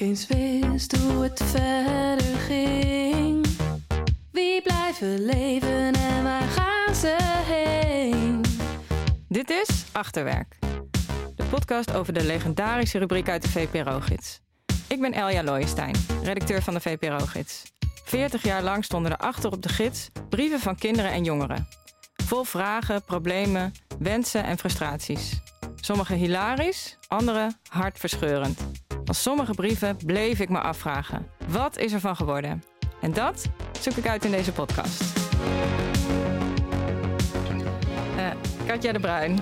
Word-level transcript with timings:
ik 0.00 0.06
eens 0.06 0.26
wist 0.26 0.96
hoe 0.96 1.22
het 1.22 1.42
verder 1.44 2.38
ging. 2.38 3.46
Wie 4.32 4.62
blijven 4.62 5.24
leven 5.24 5.92
en 5.94 6.22
waar 6.22 6.48
gaan 6.48 6.94
ze 6.94 7.16
heen? 7.44 8.40
Dit 9.28 9.50
is 9.50 9.84
Achterwerk, 9.92 10.58
de 11.36 11.44
podcast 11.44 11.92
over 11.92 12.12
de 12.12 12.24
legendarische 12.24 12.98
rubriek 12.98 13.28
uit 13.28 13.42
de 13.42 13.48
VPRO-gids. 13.48 14.40
Ik 14.88 15.00
ben 15.00 15.12
Elja 15.12 15.42
Looijenstein, 15.42 15.94
redacteur 16.22 16.62
van 16.62 16.74
de 16.74 16.80
VPRO-gids. 16.80 17.62
40 18.04 18.42
jaar 18.42 18.62
lang 18.62 18.84
stonden 18.84 19.12
er 19.12 19.18
achter 19.18 19.52
op 19.52 19.62
de 19.62 19.68
gids 19.68 20.08
brieven 20.28 20.60
van 20.60 20.76
kinderen 20.76 21.10
en 21.10 21.24
jongeren. 21.24 21.68
Vol 22.24 22.44
vragen, 22.44 23.04
problemen, 23.04 23.72
wensen 23.98 24.44
en 24.44 24.58
frustraties. 24.58 25.40
Sommige 25.80 26.14
hilarisch, 26.14 26.98
andere 27.08 27.52
hartverscheurend. 27.68 28.79
Van 29.10 29.18
sommige 29.18 29.54
brieven 29.54 29.96
bleef 30.06 30.38
ik 30.38 30.48
me 30.48 30.60
afvragen: 30.60 31.26
wat 31.48 31.78
is 31.78 31.92
er 31.92 32.00
van 32.00 32.16
geworden? 32.16 32.62
En 33.00 33.12
dat 33.12 33.48
zoek 33.80 33.94
ik 33.94 34.06
uit 34.06 34.24
in 34.24 34.30
deze 34.30 34.52
podcast. 34.52 35.02
Eh 38.16 38.30
Katja 38.66 38.92
de 38.92 39.00
Bruin, 39.00 39.38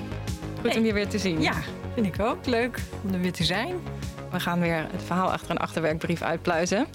goed 0.60 0.76
om 0.76 0.84
je 0.84 0.92
weer 0.92 1.09
te 1.09 1.18
zien. 1.18 1.42
Ja, 1.42 1.54
vind 1.95 2.06
ik 2.06 2.20
ook 2.20 2.46
leuk 2.46 2.80
om 3.04 3.14
er 3.14 3.20
weer 3.20 3.32
te 3.32 3.45
zijn. 3.45 3.80
We 4.30 4.40
gaan 4.40 4.60
weer 4.60 4.86
het 4.90 5.02
verhaal 5.02 5.32
achter 5.32 5.50
een 5.50 5.59
achterwerkbrief 5.59 6.23
uitpluizen. 6.23 6.87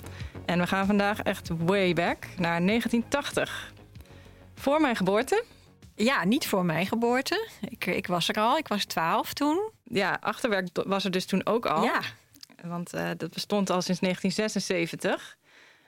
En 0.45 0.59
we 0.59 0.67
gaan 0.67 0.85
vandaag 0.85 1.19
echt 1.19 1.49
way 1.57 1.93
back 1.93 2.27
naar 2.37 2.65
1980. 2.65 3.73
Voor 4.55 4.81
mijn 4.81 4.95
geboorte. 4.95 5.43
Ja, 5.95 6.25
niet 6.25 6.47
voor 6.47 6.65
mijn 6.65 6.85
geboorte. 6.85 7.49
Ik, 7.69 7.85
ik 7.85 8.07
was 8.07 8.29
er 8.29 8.35
al, 8.35 8.57
ik 8.57 8.67
was 8.67 8.85
12 8.85 9.33
toen. 9.33 9.71
Ja, 9.83 10.17
achterwerk 10.21 10.67
was 10.85 11.05
er 11.05 11.11
dus 11.11 11.25
toen 11.25 11.45
ook 11.45 11.65
al. 11.65 11.83
Ja, 11.83 12.01
Want 12.67 12.93
eh, 12.93 13.09
dat 13.17 13.33
bestond 13.33 13.69
al 13.69 13.81
sinds 13.81 13.99
1976. 13.99 15.37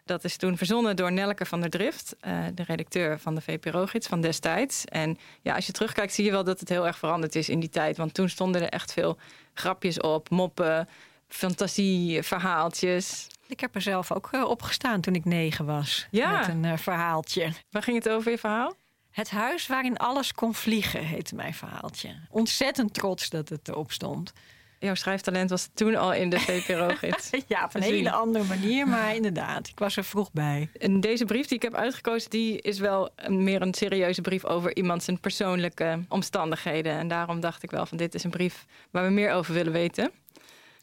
Dat 0.05 0.23
is 0.23 0.37
toen 0.37 0.57
verzonnen 0.57 0.95
door 0.95 1.11
Nelke 1.11 1.45
van 1.45 1.61
der 1.61 1.69
Drift, 1.69 2.15
eh, 2.19 2.45
de 2.53 2.63
redacteur 2.63 3.19
van 3.19 3.35
de 3.35 3.41
VPRO-gids 3.41 4.07
van 4.07 4.21
destijds. 4.21 4.85
En 4.85 5.17
ja, 5.41 5.55
als 5.55 5.65
je 5.65 5.71
terugkijkt 5.71 6.13
zie 6.13 6.25
je 6.25 6.31
wel 6.31 6.43
dat 6.43 6.59
het 6.59 6.69
heel 6.69 6.87
erg 6.87 6.97
veranderd 6.97 7.35
is 7.35 7.49
in 7.49 7.59
die 7.59 7.69
tijd. 7.69 7.97
Want 7.97 8.13
toen 8.13 8.29
stonden 8.29 8.61
er 8.61 8.69
echt 8.69 8.93
veel 8.93 9.17
grapjes 9.53 9.99
op, 9.99 10.29
moppen, 10.29 10.87
fantasie, 11.27 12.23
verhaaltjes. 12.23 13.27
ik 13.47 13.59
heb 13.59 13.75
er 13.75 13.81
zelf 13.81 14.11
ook 14.11 14.29
eh, 14.31 14.43
op 14.43 14.61
gestaan 14.61 15.01
toen 15.01 15.15
ik 15.15 15.25
negen 15.25 15.65
was. 15.65 16.07
Ja. 16.11 16.39
Met 16.39 16.47
een 16.47 16.77
verhaaltje. 16.77 17.51
Waar 17.69 17.83
ging 17.83 17.97
het 17.97 18.09
over, 18.09 18.31
je 18.31 18.37
verhaal? 18.37 18.75
Het 19.11 19.29
huis 19.29 19.67
waarin 19.67 19.97
alles 19.97 20.33
kon 20.33 20.53
vliegen, 20.53 21.03
heette 21.03 21.35
mijn 21.35 21.53
verhaaltje. 21.53 22.15
Ontzettend 22.29 22.93
trots 22.93 23.29
dat 23.29 23.49
het 23.49 23.67
erop 23.67 23.91
stond. 23.91 24.33
Jouw 24.79 24.95
schrijftalent 24.95 25.49
was 25.49 25.69
toen 25.73 25.95
al 25.95 26.13
in 26.13 26.29
de 26.29 26.39
VPRO-gids. 26.39 27.29
Ja, 27.47 27.63
op 27.63 27.75
een 27.75 27.81
hele 27.81 28.11
andere 28.11 28.45
manier, 28.45 28.87
maar 28.87 29.15
inderdaad, 29.15 29.67
ik 29.67 29.79
was 29.79 29.97
er 29.97 30.03
vroeg 30.03 30.31
bij. 30.31 30.69
En 30.79 30.99
deze 30.99 31.25
brief 31.25 31.47
die 31.47 31.57
ik 31.57 31.63
heb 31.63 31.73
uitgekozen, 31.73 32.29
die 32.29 32.61
is 32.61 32.79
wel 32.79 33.09
een, 33.15 33.43
meer 33.43 33.61
een 33.61 33.73
serieuze 33.73 34.21
brief 34.21 34.45
over 34.45 34.75
iemand 34.75 35.03
zijn 35.03 35.19
persoonlijke 35.19 35.99
omstandigheden. 36.09 36.91
En 36.91 37.07
daarom 37.07 37.39
dacht 37.39 37.63
ik 37.63 37.71
wel 37.71 37.85
van 37.85 37.97
dit 37.97 38.15
is 38.15 38.23
een 38.23 38.29
brief 38.29 38.65
waar 38.91 39.03
we 39.03 39.09
meer 39.09 39.31
over 39.31 39.53
willen 39.53 39.73
weten. 39.73 40.11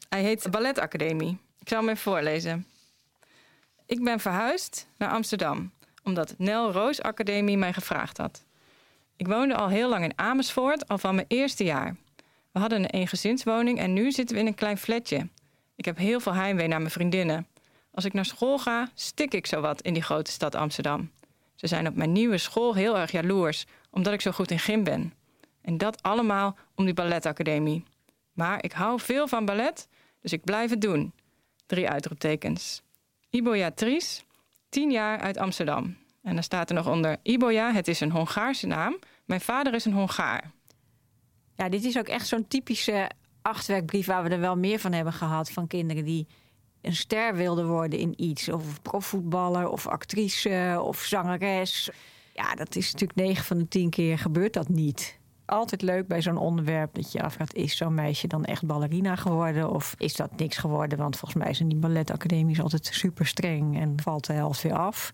Hij 0.09 0.21
heet 0.21 0.51
Balletacademie. 0.51 1.37
Ik 1.59 1.69
zal 1.69 1.79
hem 1.79 1.89
even 1.89 2.01
voorlezen. 2.01 2.65
Ik 3.85 4.03
ben 4.03 4.19
verhuisd 4.19 4.87
naar 4.97 5.09
Amsterdam, 5.09 5.71
omdat 6.03 6.35
Nel 6.37 6.71
Roos 6.71 7.01
Academie 7.01 7.57
mij 7.57 7.73
gevraagd 7.73 8.17
had. 8.17 8.43
Ik 9.15 9.27
woonde 9.27 9.55
al 9.55 9.67
heel 9.67 9.89
lang 9.89 10.03
in 10.03 10.13
Amersfoort, 10.15 10.87
al 10.87 10.97
van 10.97 11.15
mijn 11.15 11.27
eerste 11.27 11.63
jaar. 11.63 11.95
We 12.53 12.59
hadden 12.59 12.79
een 12.79 12.89
eengezinswoning 12.89 13.79
en 13.79 13.93
nu 13.93 14.11
zitten 14.11 14.35
we 14.35 14.41
in 14.41 14.47
een 14.47 14.55
klein 14.55 14.77
flatje. 14.77 15.29
Ik 15.75 15.85
heb 15.85 15.97
heel 15.97 16.19
veel 16.19 16.33
heimwee 16.33 16.67
naar 16.67 16.79
mijn 16.79 16.91
vriendinnen. 16.91 17.47
Als 17.91 18.05
ik 18.05 18.13
naar 18.13 18.25
school 18.25 18.57
ga, 18.57 18.89
stik 18.93 19.33
ik 19.33 19.45
zowat 19.45 19.81
in 19.81 19.93
die 19.93 20.03
grote 20.03 20.31
stad 20.31 20.55
Amsterdam. 20.55 21.11
Ze 21.55 21.67
zijn 21.67 21.87
op 21.87 21.95
mijn 21.95 22.11
nieuwe 22.11 22.37
school 22.37 22.75
heel 22.75 22.97
erg 22.97 23.11
jaloers, 23.11 23.65
omdat 23.89 24.13
ik 24.13 24.21
zo 24.21 24.31
goed 24.31 24.51
in 24.51 24.59
gym 24.59 24.83
ben. 24.83 25.13
En 25.61 25.77
dat 25.77 26.01
allemaal 26.01 26.57
om 26.75 26.85
die 26.85 26.93
balletacademie. 26.93 27.83
Maar 28.33 28.63
ik 28.63 28.71
hou 28.71 28.99
veel 28.99 29.27
van 29.27 29.45
ballet, 29.45 29.87
dus 30.21 30.33
ik 30.33 30.43
blijf 30.43 30.69
het 30.69 30.81
doen. 30.81 31.13
Drie 31.65 31.89
uitroeptekens. 31.89 32.81
Iboja 33.29 33.71
Tries, 33.71 34.25
tien 34.69 34.91
jaar 34.91 35.19
uit 35.19 35.37
Amsterdam. 35.37 35.97
En 36.21 36.33
dan 36.33 36.43
staat 36.43 36.69
er 36.69 36.75
nog 36.75 36.87
onder 36.87 37.17
Iboja, 37.21 37.71
het 37.71 37.87
is 37.87 37.99
een 37.99 38.11
Hongaarse 38.11 38.67
naam. 38.67 38.99
Mijn 39.25 39.41
vader 39.41 39.73
is 39.73 39.85
een 39.85 39.93
Hongaar. 39.93 40.51
Ja, 41.55 41.69
dit 41.69 41.83
is 41.83 41.97
ook 41.97 42.07
echt 42.07 42.27
zo'n 42.27 42.47
typische 42.47 43.09
achtwerkbrief 43.41 44.05
waar 44.05 44.23
we 44.23 44.29
er 44.29 44.39
wel 44.39 44.57
meer 44.57 44.79
van 44.79 44.91
hebben 44.91 45.13
gehad. 45.13 45.51
Van 45.51 45.67
kinderen 45.67 46.05
die 46.05 46.27
een 46.81 46.95
ster 46.95 47.35
wilden 47.35 47.67
worden 47.67 47.99
in 47.99 48.13
iets. 48.15 48.49
Of 48.49 48.81
profvoetballer, 48.81 49.69
of 49.69 49.87
actrice, 49.87 50.81
of 50.83 50.99
zangeres. 50.99 51.89
Ja, 52.33 52.55
dat 52.55 52.75
is 52.75 52.91
natuurlijk 52.91 53.19
9 53.19 53.45
van 53.45 53.57
de 53.57 53.67
10 53.67 53.89
keer 53.89 54.17
gebeurt 54.17 54.53
dat 54.53 54.69
niet. 54.69 55.19
Altijd 55.45 55.81
leuk 55.81 56.07
bij 56.07 56.21
zo'n 56.21 56.37
onderwerp 56.37 56.93
dat 56.93 57.11
je 57.11 57.21
afvraagt... 57.21 57.53
is 57.53 57.77
zo'n 57.77 57.93
meisje 57.93 58.27
dan 58.27 58.45
echt 58.45 58.65
ballerina 58.65 59.15
geworden? 59.15 59.69
Of 59.69 59.95
is 59.97 60.15
dat 60.15 60.37
niks 60.37 60.57
geworden? 60.57 60.97
Want 60.97 61.17
volgens 61.17 61.43
mij 61.43 61.53
zijn 61.53 61.69
die 61.69 61.77
balletacademisch 61.77 62.61
altijd 62.61 62.85
super 62.85 63.27
streng... 63.27 63.79
en 63.79 63.93
valt 64.03 64.25
de 64.25 64.33
helft 64.33 64.61
weer 64.61 64.77
af. 64.77 65.11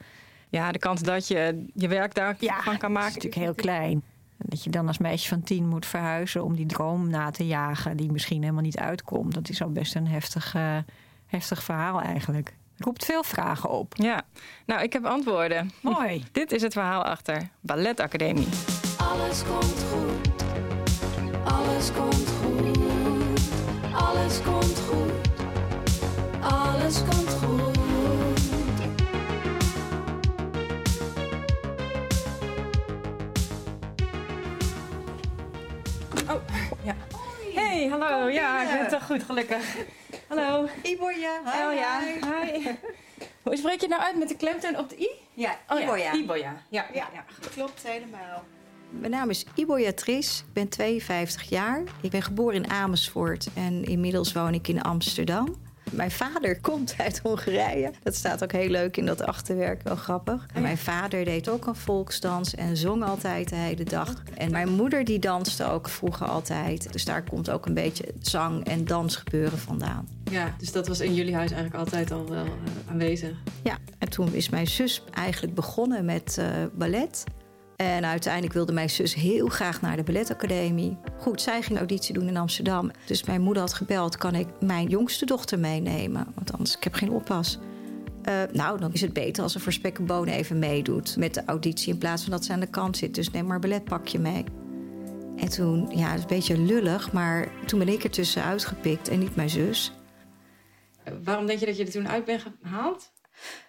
Ja, 0.50 0.72
de 0.72 0.80
kans 0.80 1.02
dat 1.02 1.28
je 1.28 1.66
je 1.74 1.88
werk 1.88 2.14
daarvan 2.14 2.48
kan 2.62 2.62
dat 2.64 2.74
is 2.74 2.80
maken. 2.80 3.14
natuurlijk 3.14 3.36
heel 3.36 3.54
klein. 3.54 4.04
En 4.40 4.46
dat 4.50 4.64
je 4.64 4.70
dan 4.70 4.88
als 4.88 4.98
meisje 4.98 5.28
van 5.28 5.44
tien 5.44 5.68
moet 5.68 5.86
verhuizen 5.86 6.44
om 6.44 6.56
die 6.56 6.66
droom 6.66 7.10
na 7.10 7.32
te 7.32 7.48
jagen, 7.48 7.98
die 7.98 8.12
misschien 8.12 8.42
helemaal 8.42 8.64
niet 8.64 8.78
uitkomt. 8.78 9.34
Dat 9.34 9.50
is 9.50 9.62
al 9.62 9.72
best 9.72 9.96
een 9.96 10.08
heftig, 10.08 10.56
eh, 10.56 10.78
heftig 11.26 11.64
verhaal 11.64 12.02
eigenlijk. 12.02 12.54
Roept 12.78 13.06
veel 13.06 13.24
vragen 13.24 13.70
op. 13.70 13.94
Ja, 13.96 14.22
nou, 14.66 14.82
ik 14.82 14.94
heb 14.94 15.06
antwoorden. 15.06 15.72
Mooi. 15.82 16.24
Dit 16.32 16.52
is 16.52 16.62
het 16.62 16.74
verhaal 16.74 17.04
achter 17.04 17.50
Balletacademie. 17.60 18.48
Alles 18.98 19.44
komt 19.44 19.86
goed. 19.92 20.44
Alles 21.44 21.92
komt 21.92 22.30
goed. 22.42 22.78
Alles 23.94 24.42
komt 24.42 24.80
goed. 24.80 25.12
Alles 26.42 27.00
komt 27.04 27.34
goed. 27.34 27.69
Hey, 37.90 38.00
hallo. 38.00 38.28
Ja, 38.28 38.62
ik 38.62 38.80
ben 38.80 38.90
toch 38.90 39.06
goed, 39.06 39.24
gelukkig. 39.24 39.76
Hallo. 40.28 40.68
Iborja, 40.84 41.42
hi. 41.46 41.60
Elja. 41.60 42.00
hi. 42.02 42.62
Hoe 43.44 43.58
spreek 43.58 43.74
je 43.82 43.88
het 43.88 43.90
nou 43.90 44.02
uit 44.02 44.18
met 44.18 44.28
de 44.28 44.36
klemtoon 44.36 44.78
op 44.78 44.90
de 44.90 44.98
i? 45.00 45.10
Ja, 45.34 45.58
Oh, 45.70 45.82
Iborja. 45.82 46.04
Ja. 46.04 46.14
Iboja. 46.14 46.62
Ja, 46.70 46.86
ja. 46.94 47.10
Ja, 47.14 47.24
klopt 47.52 47.84
helemaal. 47.88 48.44
Mijn 48.90 49.12
naam 49.12 49.30
is 49.30 49.46
Iborja 49.56 49.92
Tris, 49.94 50.44
ik 50.48 50.54
ben 50.54 50.70
52 50.70 51.50
jaar. 51.50 51.84
Ik 52.02 52.12
ben 52.12 52.22
geboren 52.22 52.64
in 52.64 52.70
Amersfoort 52.70 53.48
en 53.56 53.84
inmiddels 53.84 54.34
woon 54.34 54.54
ik 54.54 54.68
in 54.68 54.82
Amsterdam. 54.82 55.56
Mijn 55.92 56.12
vader 56.12 56.60
komt 56.60 56.96
uit 56.98 57.20
Hongarije. 57.20 57.92
Dat 58.04 58.16
staat 58.16 58.44
ook 58.44 58.52
heel 58.52 58.70
leuk 58.70 58.98
in 58.98 59.06
dat 59.06 59.22
achterwerk, 59.22 59.84
wel 59.84 59.96
grappig. 59.96 60.46
En 60.54 60.62
mijn 60.62 60.78
vader 60.78 61.26
deed 61.26 61.50
ook 61.50 61.66
een 61.66 61.76
volksdans 61.76 62.56
en 62.56 62.78
zong 62.78 63.04
altijd 63.04 63.50
de 63.50 63.56
hele 63.56 63.84
dag. 63.84 64.24
En 64.38 64.52
mijn 64.52 64.70
moeder 64.70 65.04
die 65.04 65.20
danste 65.20 65.66
ook 65.66 65.90
vroeger 65.90 66.28
altijd. 66.28 66.94
Dus 66.94 67.06
daar 67.06 67.24
komt 67.24 67.50
ook 67.50 67.66
een 67.66 67.74
beetje 67.74 68.06
zang- 68.22 68.66
en 68.66 68.86
dansgebeuren 68.86 69.58
vandaan. 69.58 70.08
Ja, 70.32 70.56
dus 70.58 70.72
dat 70.72 70.88
was 70.88 71.00
in 71.00 71.14
jullie 71.14 71.36
huis 71.36 71.52
eigenlijk 71.52 71.84
altijd 71.84 72.12
al 72.12 72.30
wel 72.30 72.46
eh, 72.46 72.52
aanwezig. 72.90 73.38
Ja, 73.64 73.78
en 73.98 74.10
toen 74.10 74.34
is 74.34 74.50
mijn 74.50 74.68
zus 74.68 75.04
eigenlijk 75.14 75.54
begonnen 75.56 76.06
met 76.06 76.38
eh, 76.38 76.46
ballet. 76.74 77.24
En 77.82 78.06
uiteindelijk 78.06 78.54
wilde 78.54 78.74
mijn 78.74 78.90
zus 78.90 79.14
heel 79.14 79.48
graag 79.48 79.82
naar 79.82 79.96
de 79.96 80.04
balletacademie. 80.04 80.98
Goed, 81.18 81.42
zij 81.42 81.62
ging 81.62 81.78
auditie 81.78 82.14
doen 82.14 82.28
in 82.28 82.38
Amsterdam. 82.38 82.92
Dus 83.06 83.24
mijn 83.24 83.42
moeder 83.42 83.62
had 83.62 83.74
gebeld, 83.74 84.18
kan 84.18 84.36
ik 84.36 84.48
mijn 84.60 84.88
jongste 84.88 85.26
dochter 85.26 85.60
meenemen? 85.60 86.28
Want 86.36 86.52
anders, 86.52 86.76
ik 86.76 86.84
heb 86.84 86.94
geen 86.94 87.12
oppas. 87.12 87.60
Eh, 88.22 88.42
nou, 88.52 88.80
dan 88.80 88.94
is 88.94 89.02
het 89.02 89.14
beter 89.14 89.44
als 89.44 89.52
ze 89.52 89.60
voor 89.60 89.72
spek 89.72 89.98
en 89.98 90.28
even 90.28 90.60
meedoet 90.60 91.18
met 91.18 91.34
de 91.34 91.46
auditie... 91.46 91.94
in 91.94 92.00
plaats 92.00 92.22
van 92.22 92.31
dat 92.31 92.46
ze 92.46 92.54
aan 92.54 92.60
de 92.60 92.70
kant 92.70 92.98
zit. 92.98 93.16
Dus 93.16 93.31
neem 93.31 93.46
maar 93.46 93.56
een 93.56 93.62
balletpakje 93.62 94.20
mee. 94.20 94.44
En 95.36 95.50
toen, 95.50 95.90
ja, 95.96 96.08
het 96.10 96.18
is 96.18 96.22
een 96.22 96.28
beetje 96.28 96.58
lullig... 96.58 97.12
maar 97.12 97.48
toen 97.66 97.80
ben 97.80 97.90
ik 97.90 98.04
er 98.04 98.10
tussenuit 98.10 98.66
gepikt 98.66 99.08
en 99.08 99.20
niet 99.20 99.36
mijn 99.36 99.50
zus. 99.50 99.94
Waarom 101.24 101.46
denk 101.46 101.60
je 101.60 101.66
dat 101.66 101.78
je 101.78 101.86
er 101.86 101.92
toen 101.92 102.10
uit 102.10 102.25
bent 102.25 102.46
gehaald? 102.62 103.12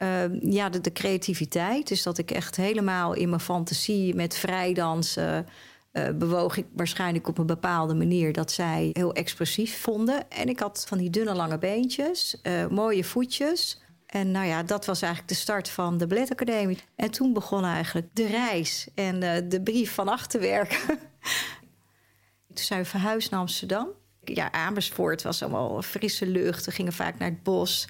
Uh, 0.02 0.52
ja, 0.52 0.68
de, 0.68 0.92
creativiteit. 0.92 1.88
Dus 1.88 2.02
dat 2.02 2.18
ik 2.18 2.30
echt 2.30 2.56
helemaal 2.56 3.12
in 3.14 3.28
mijn 3.28 3.40
fantasie 3.40 4.14
met 4.14 4.36
vrijdansen... 4.36 5.46
Uh, 5.92 6.08
bewoog 6.14 6.56
ik 6.56 6.66
waarschijnlijk 6.76 7.28
op 7.28 7.38
een 7.38 7.46
bepaalde 7.46 7.94
manier... 7.94 8.32
dat 8.32 8.52
zij 8.52 8.90
heel 8.92 9.12
expressief 9.12 9.80
vonden. 9.80 10.30
En 10.30 10.48
ik 10.48 10.60
had 10.60 10.84
van 10.88 10.98
die 10.98 11.10
dunne 11.10 11.34
lange 11.34 11.58
beentjes, 11.58 12.40
uh, 12.42 12.66
mooie 12.66 13.04
voetjes... 13.04 13.80
En 14.10 14.30
nou 14.30 14.46
ja, 14.46 14.62
dat 14.62 14.86
was 14.86 15.02
eigenlijk 15.02 15.32
de 15.32 15.38
start 15.38 15.68
van 15.68 15.98
de 15.98 16.06
balletacademie. 16.06 16.78
En 16.96 17.10
toen 17.10 17.32
begon 17.32 17.64
eigenlijk 17.64 18.06
de 18.12 18.26
reis 18.26 18.88
en 18.94 19.22
uh, 19.22 19.32
de 19.48 19.62
brief 19.62 19.94
van 19.94 20.08
achterwerk. 20.08 20.70
toen 22.54 22.64
zijn 22.64 22.82
we 22.82 22.88
verhuisd 22.88 23.30
naar 23.30 23.40
Amsterdam. 23.40 23.88
Ja, 24.24 24.52
Amersfoort 24.52 25.22
was 25.22 25.42
allemaal 25.42 25.82
frisse 25.82 26.26
lucht. 26.26 26.64
We 26.64 26.70
gingen 26.70 26.92
vaak 26.92 27.18
naar 27.18 27.28
het 27.28 27.42
bos. 27.42 27.88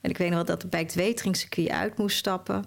En 0.00 0.10
ik 0.10 0.18
weet 0.18 0.28
nog 0.28 0.36
wel 0.36 0.46
dat 0.46 0.62
ik 0.64 0.70
bij 0.70 0.80
het 0.80 0.94
Weteringscircuit 0.94 1.68
uit 1.68 1.98
moest 1.98 2.16
stappen. 2.16 2.64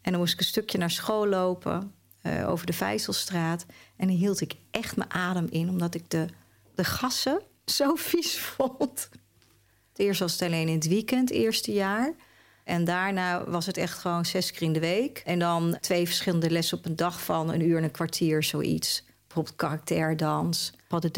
En 0.00 0.10
dan 0.10 0.20
moest 0.20 0.32
ik 0.32 0.38
een 0.38 0.44
stukje 0.44 0.78
naar 0.78 0.90
school 0.90 1.26
lopen, 1.26 1.94
uh, 2.22 2.48
over 2.48 2.66
de 2.66 2.72
Vijzelstraat. 2.72 3.66
En 3.96 4.06
dan 4.06 4.16
hield 4.16 4.40
ik 4.40 4.54
echt 4.70 4.96
mijn 4.96 5.12
adem 5.12 5.46
in, 5.50 5.68
omdat 5.68 5.94
ik 5.94 6.10
de, 6.10 6.26
de 6.74 6.84
gassen 6.84 7.42
zo 7.64 7.94
vies 7.94 8.38
vond. 8.38 9.08
Eerst 9.96 10.20
was 10.20 10.32
het 10.32 10.42
alleen 10.42 10.68
in 10.68 10.74
het 10.74 10.88
weekend, 10.88 11.30
eerste 11.30 11.72
jaar. 11.72 12.14
En 12.64 12.84
daarna 12.84 13.50
was 13.50 13.66
het 13.66 13.76
echt 13.76 13.98
gewoon 13.98 14.24
zes 14.24 14.50
keer 14.50 14.62
in 14.62 14.72
de 14.72 14.80
week. 14.80 15.22
En 15.24 15.38
dan 15.38 15.76
twee 15.80 16.06
verschillende 16.06 16.50
lessen 16.50 16.78
op 16.78 16.84
een 16.84 16.96
dag 16.96 17.22
van 17.22 17.52
een 17.52 17.62
uur 17.62 17.76
en 17.76 17.84
een 17.84 17.90
kwartier, 17.90 18.42
zoiets. 18.42 19.04
Bijvoorbeeld 19.26 19.56
karakterdans, 19.56 20.72
pas 20.88 21.00
de 21.00 21.10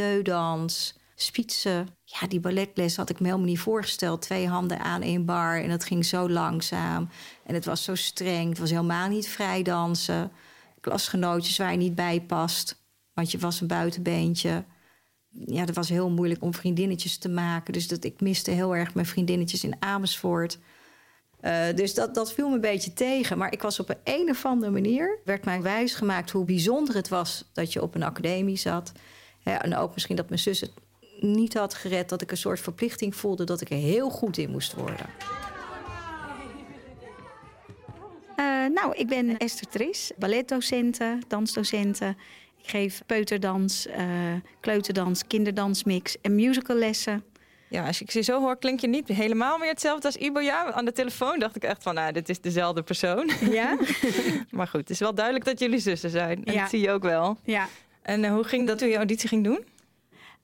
spitsen. 1.24 1.88
Ja, 2.04 2.26
die 2.26 2.40
balletles 2.40 2.96
had 2.96 3.10
ik 3.10 3.20
me 3.20 3.26
helemaal 3.26 3.46
niet 3.46 3.58
voorgesteld. 3.58 4.22
Twee 4.22 4.48
handen 4.48 4.78
aan 4.78 5.02
één 5.02 5.24
bar 5.24 5.60
en 5.62 5.68
dat 5.68 5.84
ging 5.84 6.04
zo 6.04 6.28
langzaam. 6.30 7.08
En 7.46 7.54
het 7.54 7.64
was 7.64 7.84
zo 7.84 7.94
streng. 7.94 8.48
Het 8.48 8.58
was 8.58 8.70
helemaal 8.70 9.08
niet 9.08 9.28
vrij 9.28 9.62
dansen. 9.62 10.32
Klasgenootjes 10.80 11.56
waar 11.56 11.70
je 11.70 11.76
niet 11.76 11.94
bij 11.94 12.20
past, 12.20 12.82
want 13.14 13.30
je 13.30 13.38
was 13.38 13.60
een 13.60 13.66
buitenbeentje. 13.66 14.64
Ja, 15.28 15.60
het 15.60 15.74
was 15.74 15.88
heel 15.88 16.10
moeilijk 16.10 16.42
om 16.42 16.54
vriendinnetjes 16.54 17.18
te 17.18 17.28
maken. 17.28 17.72
Dus 17.72 17.88
dat, 17.88 18.04
ik 18.04 18.20
miste 18.20 18.50
heel 18.50 18.76
erg 18.76 18.94
mijn 18.94 19.06
vriendinnetjes 19.06 19.64
in 19.64 19.76
Amersfoort. 19.78 20.58
Uh, 21.40 21.64
dus 21.74 21.94
dat, 21.94 22.14
dat 22.14 22.32
viel 22.32 22.48
me 22.48 22.54
een 22.54 22.60
beetje 22.60 22.92
tegen. 22.92 23.38
Maar 23.38 23.52
ik 23.52 23.62
was 23.62 23.80
op 23.80 23.88
een, 23.88 23.98
een 24.04 24.30
of 24.30 24.44
andere 24.44 24.72
manier... 24.72 25.18
werd 25.24 25.44
mij 25.44 25.62
wijsgemaakt 25.62 26.30
hoe 26.30 26.44
bijzonder 26.44 26.94
het 26.94 27.08
was... 27.08 27.50
dat 27.52 27.72
je 27.72 27.82
op 27.82 27.94
een 27.94 28.02
academie 28.02 28.56
zat. 28.56 28.92
En 29.44 29.76
ook 29.76 29.94
misschien 29.94 30.16
dat 30.16 30.28
mijn 30.28 30.40
zus 30.40 30.60
het 30.60 30.72
niet 31.20 31.54
had 31.54 31.74
gered... 31.74 32.08
dat 32.08 32.22
ik 32.22 32.30
een 32.30 32.36
soort 32.36 32.60
verplichting 32.60 33.16
voelde... 33.16 33.44
dat 33.44 33.60
ik 33.60 33.70
er 33.70 33.76
heel 33.76 34.10
goed 34.10 34.38
in 34.38 34.50
moest 34.50 34.74
worden. 34.74 35.06
Uh, 38.36 38.66
nou, 38.74 38.94
ik 38.94 39.08
ben 39.08 39.36
Esther 39.36 39.68
Tris, 39.68 40.12
balletdocenten, 40.18 41.22
dansdocenten. 41.28 42.16
Ik 42.62 42.70
geef 42.70 43.02
peuterdans, 43.06 43.86
uh, 43.86 43.94
kleuterdans, 44.60 45.26
kinderdansmix 45.26 46.16
en 46.20 46.34
musicallessen. 46.34 47.24
Ja, 47.68 47.86
als 47.86 48.00
ik 48.00 48.10
je 48.10 48.20
zo 48.20 48.40
hoor, 48.40 48.56
klink 48.56 48.80
je 48.80 48.86
niet 48.86 49.08
helemaal 49.08 49.58
meer 49.58 49.68
hetzelfde 49.68 50.06
als 50.06 50.16
Ibo. 50.16 50.40
Ja, 50.40 50.72
aan 50.72 50.84
de 50.84 50.92
telefoon 50.92 51.38
dacht 51.38 51.56
ik 51.56 51.64
echt 51.64 51.82
van, 51.82 51.94
nou, 51.94 52.12
dit 52.12 52.28
is 52.28 52.40
dezelfde 52.40 52.82
persoon. 52.82 53.30
Ja. 53.50 53.76
maar 54.50 54.66
goed, 54.66 54.80
het 54.80 54.90
is 54.90 54.98
wel 54.98 55.14
duidelijk 55.14 55.44
dat 55.44 55.58
jullie 55.58 55.78
zussen 55.78 56.10
zijn. 56.10 56.44
En 56.44 56.52
ja. 56.52 56.60
dat 56.60 56.70
zie 56.70 56.80
je 56.80 56.90
ook 56.90 57.02
wel. 57.02 57.38
Ja. 57.44 57.68
En 58.02 58.24
uh, 58.24 58.30
hoe 58.30 58.44
ging 58.44 58.66
dat 58.66 58.78
toen 58.78 58.88
je 58.88 58.96
auditie 58.96 59.28
ging 59.28 59.44
doen? 59.44 59.64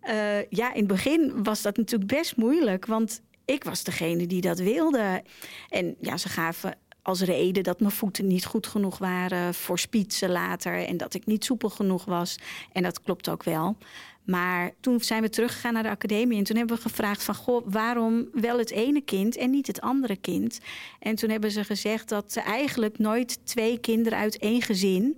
Uh, 0.09 0.49
ja, 0.49 0.73
in 0.73 0.79
het 0.79 0.87
begin 0.87 1.43
was 1.43 1.63
dat 1.63 1.77
natuurlijk 1.77 2.11
best 2.11 2.37
moeilijk. 2.37 2.87
Want 2.87 3.21
ik 3.45 3.65
was 3.65 3.85
degene 3.85 4.27
die 4.27 4.41
dat 4.41 4.59
wilde. 4.59 5.23
En 5.69 5.97
ja, 6.01 6.17
ze 6.17 6.29
gaven 6.29 6.79
als 7.03 7.21
reden 7.21 7.63
dat 7.63 7.81
mijn 7.81 7.93
voeten 7.93 8.27
niet 8.27 8.45
goed 8.45 8.67
genoeg 8.67 8.99
waren 8.99 9.55
voor 9.55 9.79
spitsen 9.79 10.31
later. 10.31 10.87
En 10.87 10.97
dat 10.97 11.15
ik 11.15 11.27
niet 11.27 11.45
soepel 11.45 11.69
genoeg 11.69 12.05
was. 12.05 12.39
En 12.73 12.83
dat 12.83 13.03
klopt 13.03 13.29
ook 13.29 13.43
wel. 13.43 13.77
Maar 14.25 14.71
toen 14.81 15.01
zijn 15.01 15.23
we 15.23 15.29
teruggegaan 15.29 15.73
naar 15.73 15.83
de 15.83 15.89
academie 15.89 16.39
en 16.39 16.45
toen 16.45 16.57
hebben 16.57 16.77
we 16.77 16.83
gevraagd 16.83 17.23
van 17.23 17.35
goh, 17.35 17.67
waarom 17.67 18.29
wel 18.33 18.59
het 18.59 18.71
ene 18.71 19.01
kind 19.01 19.37
en 19.37 19.51
niet 19.51 19.67
het 19.67 19.81
andere 19.81 20.17
kind? 20.17 20.59
En 20.99 21.15
toen 21.15 21.31
hebben 21.31 21.51
ze 21.51 21.65
gezegd 21.65 22.09
dat 22.09 22.33
ze 22.33 22.41
eigenlijk 22.41 22.99
nooit 22.99 23.47
twee 23.47 23.79
kinderen 23.79 24.19
uit 24.19 24.39
één 24.39 24.63
gezin 24.63 25.17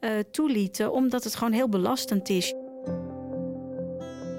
uh, 0.00 0.10
toelieten, 0.30 0.92
omdat 0.92 1.24
het 1.24 1.34
gewoon 1.34 1.52
heel 1.52 1.68
belastend 1.68 2.28
is. 2.28 2.54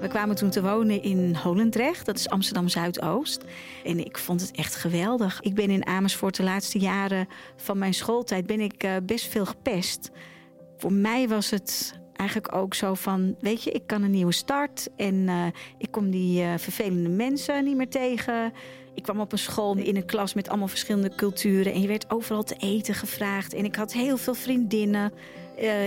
We 0.00 0.08
kwamen 0.08 0.36
toen 0.36 0.50
te 0.50 0.62
wonen 0.62 1.02
in 1.02 1.34
Holendrecht, 1.34 2.06
dat 2.06 2.18
is 2.18 2.28
Amsterdam 2.28 2.68
Zuidoost. 2.68 3.44
En 3.84 4.04
ik 4.04 4.18
vond 4.18 4.40
het 4.40 4.50
echt 4.50 4.74
geweldig. 4.74 5.40
Ik 5.40 5.54
ben 5.54 5.70
in 5.70 5.86
Amersfoort 5.86 6.36
de 6.36 6.42
laatste 6.42 6.78
jaren 6.78 7.28
van 7.56 7.78
mijn 7.78 7.94
schooltijd 7.94 8.46
ben 8.46 8.60
ik 8.60 8.84
uh, 8.84 8.96
best 9.02 9.26
veel 9.26 9.46
gepest. 9.46 10.10
Voor 10.76 10.92
mij 10.92 11.28
was 11.28 11.50
het 11.50 12.00
eigenlijk 12.12 12.54
ook 12.54 12.74
zo 12.74 12.94
van, 12.94 13.36
weet 13.40 13.62
je, 13.62 13.70
ik 13.70 13.86
kan 13.86 14.02
een 14.02 14.10
nieuwe 14.10 14.32
start 14.32 14.88
en 14.96 15.14
uh, 15.14 15.46
ik 15.78 15.90
kom 15.90 16.10
die 16.10 16.42
uh, 16.42 16.52
vervelende 16.56 17.08
mensen 17.08 17.64
niet 17.64 17.76
meer 17.76 17.88
tegen. 17.88 18.52
Ik 18.94 19.02
kwam 19.02 19.20
op 19.20 19.32
een 19.32 19.38
school 19.38 19.76
in 19.76 19.96
een 19.96 20.06
klas 20.06 20.34
met 20.34 20.48
allemaal 20.48 20.68
verschillende 20.68 21.14
culturen 21.14 21.72
en 21.72 21.80
je 21.80 21.88
werd 21.88 22.10
overal 22.10 22.42
te 22.42 22.56
eten 22.58 22.94
gevraagd. 22.94 23.54
En 23.54 23.64
ik 23.64 23.76
had 23.76 23.92
heel 23.92 24.16
veel 24.16 24.34
vriendinnen. 24.34 25.12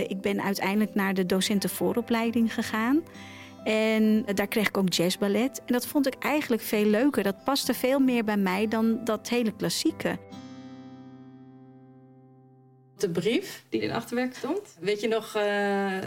Ik 0.07 0.21
ben 0.21 0.42
uiteindelijk 0.42 0.95
naar 0.95 1.13
de 1.13 1.25
docentenvooropleiding 1.25 2.54
gegaan. 2.54 3.01
En 3.63 4.25
daar 4.33 4.48
kreeg 4.48 4.68
ik 4.68 4.77
ook 4.77 4.94
jazzballet. 4.94 5.62
En 5.65 5.74
dat 5.74 5.86
vond 5.86 6.07
ik 6.07 6.15
eigenlijk 6.19 6.62
veel 6.62 6.86
leuker. 6.86 7.24
Dat 7.24 7.44
paste 7.44 7.74
veel 7.74 8.00
meer 8.00 8.24
bij 8.24 8.38
mij 8.38 8.68
dan 8.68 9.04
dat 9.04 9.30
hele 9.30 9.56
klassieke 9.56 10.18
de 13.04 13.10
brief 13.10 13.63
die 13.69 13.81
in 13.81 13.88
het 13.88 13.98
achterwerk 13.98 14.36
stond. 14.36 14.75
Weet 14.80 15.01
je 15.01 15.07
nog 15.07 15.36
uh, 15.36 15.98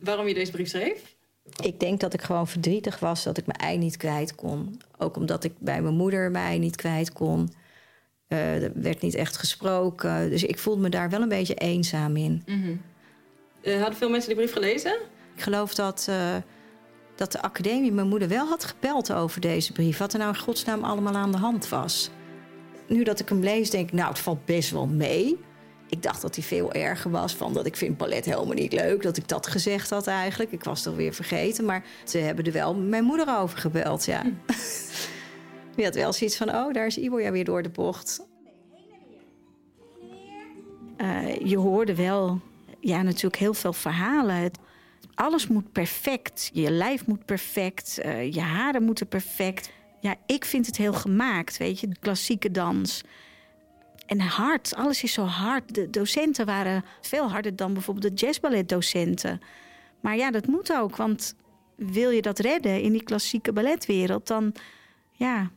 waarom 0.00 0.26
je 0.26 0.34
deze 0.34 0.52
brief 0.52 0.68
schreef? 0.68 1.14
Ik 1.62 1.80
denk 1.80 2.00
dat 2.00 2.12
ik 2.12 2.22
gewoon 2.22 2.48
verdrietig 2.48 2.98
was 2.98 3.24
dat 3.24 3.38
ik 3.38 3.46
mijn 3.46 3.58
ei 3.58 3.78
niet 3.78 3.96
kwijt 3.96 4.34
kon. 4.34 4.80
Ook 4.98 5.16
omdat 5.16 5.44
ik 5.44 5.52
bij 5.58 5.82
mijn 5.82 5.94
moeder 5.94 6.30
mijn 6.30 6.46
ei 6.46 6.58
niet 6.58 6.76
kwijt 6.76 7.12
kon. 7.12 7.52
Uh, 8.28 8.62
er 8.62 8.72
werd 8.74 9.00
niet 9.00 9.14
echt 9.14 9.36
gesproken. 9.36 10.30
Dus 10.30 10.44
ik 10.44 10.58
voelde 10.58 10.80
me 10.80 10.88
daar 10.88 11.10
wel 11.10 11.22
een 11.22 11.28
beetje 11.28 11.54
eenzaam 11.54 12.16
in. 12.16 12.42
Mm 12.46 12.62
-hmm. 12.62 12.82
uh, 13.62 13.78
hadden 13.78 13.98
veel 13.98 14.10
mensen 14.10 14.28
die 14.28 14.38
brief 14.38 14.52
gelezen? 14.52 14.96
Ik 15.34 15.42
geloof 15.42 15.74
dat, 15.74 16.10
dat 17.16 17.32
de 17.32 17.42
academie 17.42 17.92
mijn 17.92 18.08
moeder 18.08 18.28
wel 18.28 18.46
had 18.46 18.64
gebeld 18.64 19.12
over 19.12 19.40
deze 19.40 19.72
brief. 19.72 19.98
Wat 19.98 20.12
er 20.12 20.18
nou 20.18 20.34
in 20.34 20.40
godsnaam 20.40 20.84
allemaal 20.84 21.14
aan 21.14 21.32
de 21.32 21.38
hand 21.38 21.68
was. 21.68 22.10
Nu 22.88 23.02
dat 23.02 23.20
ik 23.20 23.28
hem 23.28 23.40
lees, 23.40 23.70
denk 23.70 23.88
ik, 23.88 23.94
nou, 23.94 24.08
het 24.08 24.18
valt 24.18 24.44
best 24.44 24.70
wel 24.70 24.86
mee. 24.86 25.38
Ik 25.88 26.02
dacht 26.02 26.22
dat 26.22 26.34
hij 26.34 26.44
veel 26.44 26.72
erger 26.72 27.10
was. 27.10 27.34
Van 27.34 27.52
dat 27.52 27.66
ik 27.66 27.76
vind 27.76 27.96
ballet 27.96 28.24
helemaal 28.24 28.54
niet 28.54 28.72
leuk. 28.72 29.02
Dat 29.02 29.16
ik 29.16 29.28
dat 29.28 29.46
gezegd 29.46 29.90
had 29.90 30.06
eigenlijk. 30.06 30.52
Ik 30.52 30.64
was 30.64 30.82
toch 30.82 30.96
weer 30.96 31.14
vergeten. 31.14 31.64
Maar 31.64 31.84
ze 32.04 32.18
hebben 32.18 32.44
er 32.44 32.52
wel 32.52 32.74
mijn 32.74 33.04
moeder 33.04 33.38
over 33.38 33.58
gebeld, 33.58 34.04
ja. 34.04 34.22
Hm. 34.22 34.30
Die 35.76 35.84
had 35.84 35.94
wel 35.94 36.12
zoiets 36.12 36.36
van, 36.36 36.48
oh, 36.48 36.72
daar 36.72 36.86
is 36.86 36.98
Ivo 36.98 37.20
ja 37.20 37.30
weer 37.30 37.44
door 37.44 37.62
de 37.62 37.68
bocht. 37.68 38.26
Uh, 40.98 41.36
je 41.36 41.56
hoorde 41.56 41.94
wel, 41.94 42.40
ja, 42.80 43.02
natuurlijk 43.02 43.36
heel 43.36 43.54
veel 43.54 43.72
verhalen. 43.72 44.50
Alles 45.16 45.46
moet 45.46 45.72
perfect. 45.72 46.50
Je 46.52 46.70
lijf 46.70 47.06
moet 47.06 47.24
perfect. 47.24 47.98
Uh, 48.04 48.32
je 48.32 48.40
haren 48.40 48.82
moeten 48.82 49.08
perfect. 49.08 49.70
Ja, 50.00 50.14
ik 50.26 50.44
vind 50.44 50.66
het 50.66 50.76
heel 50.76 50.92
gemaakt, 50.92 51.56
weet 51.56 51.80
je. 51.80 51.88
De 51.88 51.98
klassieke 52.00 52.50
dans 52.50 53.02
en 54.06 54.20
hard. 54.20 54.74
Alles 54.74 55.02
is 55.02 55.12
zo 55.12 55.24
hard. 55.24 55.74
De 55.74 55.90
docenten 55.90 56.46
waren 56.46 56.84
veel 57.00 57.30
harder 57.30 57.56
dan 57.56 57.72
bijvoorbeeld 57.72 58.18
de 58.18 58.26
jazzballetdocenten. 58.26 59.40
Maar 60.00 60.16
ja, 60.16 60.30
dat 60.30 60.46
moet 60.46 60.72
ook. 60.72 60.96
Want 60.96 61.34
wil 61.76 62.10
je 62.10 62.22
dat 62.22 62.38
redden 62.38 62.82
in 62.82 62.92
die 62.92 63.02
klassieke 63.02 63.52
balletwereld, 63.52 64.26
dan 64.26 64.54
ja. 65.12 65.50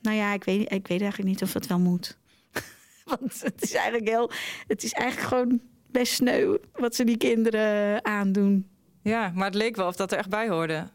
Nou 0.00 0.16
ja, 0.16 0.32
ik 0.32 0.44
weet, 0.44 0.60
ik 0.60 0.86
weet 0.86 1.00
eigenlijk 1.00 1.30
niet 1.30 1.42
of 1.42 1.52
dat 1.52 1.66
wel 1.66 1.78
moet. 1.78 2.18
Want 3.04 3.42
het 3.42 3.62
is 3.62 3.74
eigenlijk 3.74 4.08
heel. 4.08 4.30
Het 4.66 4.82
is 4.82 4.92
eigenlijk 4.92 5.28
gewoon 5.28 5.60
best 5.92 6.12
sneu 6.12 6.56
wat 6.72 6.94
ze 6.94 7.04
die 7.04 7.16
kinderen 7.16 8.04
aandoen. 8.04 8.68
Ja, 9.02 9.32
maar 9.34 9.44
het 9.44 9.54
leek 9.54 9.76
wel 9.76 9.86
of 9.86 9.96
dat 9.96 10.12
er 10.12 10.18
echt 10.18 10.28
bij 10.28 10.48
hoorde. 10.48 10.88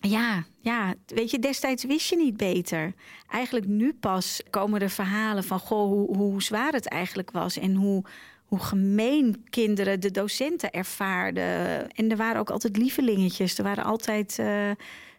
Ja, 0.00 0.44
ja, 0.60 0.94
weet 1.06 1.30
je, 1.30 1.38
destijds 1.38 1.84
wist 1.84 2.08
je 2.08 2.16
niet 2.16 2.36
beter. 2.36 2.92
Eigenlijk 3.28 3.66
nu 3.66 3.92
pas 3.92 4.42
komen 4.50 4.80
er 4.80 4.90
verhalen 4.90 5.44
van 5.44 5.58
goh, 5.58 5.88
hoe, 5.88 6.16
hoe 6.16 6.42
zwaar 6.42 6.72
het 6.72 6.88
eigenlijk 6.88 7.30
was 7.30 7.58
en 7.58 7.74
hoe, 7.74 8.04
hoe 8.44 8.58
gemeen 8.58 9.44
kinderen 9.50 10.00
de 10.00 10.10
docenten 10.10 10.70
ervaarden. 10.70 11.88
En 11.88 12.10
er 12.10 12.16
waren 12.16 12.40
ook 12.40 12.50
altijd 12.50 12.76
lievelingetjes. 12.76 13.58
Er 13.58 13.64
waren 13.64 13.84
altijd 13.84 14.36
uh, 14.40 14.70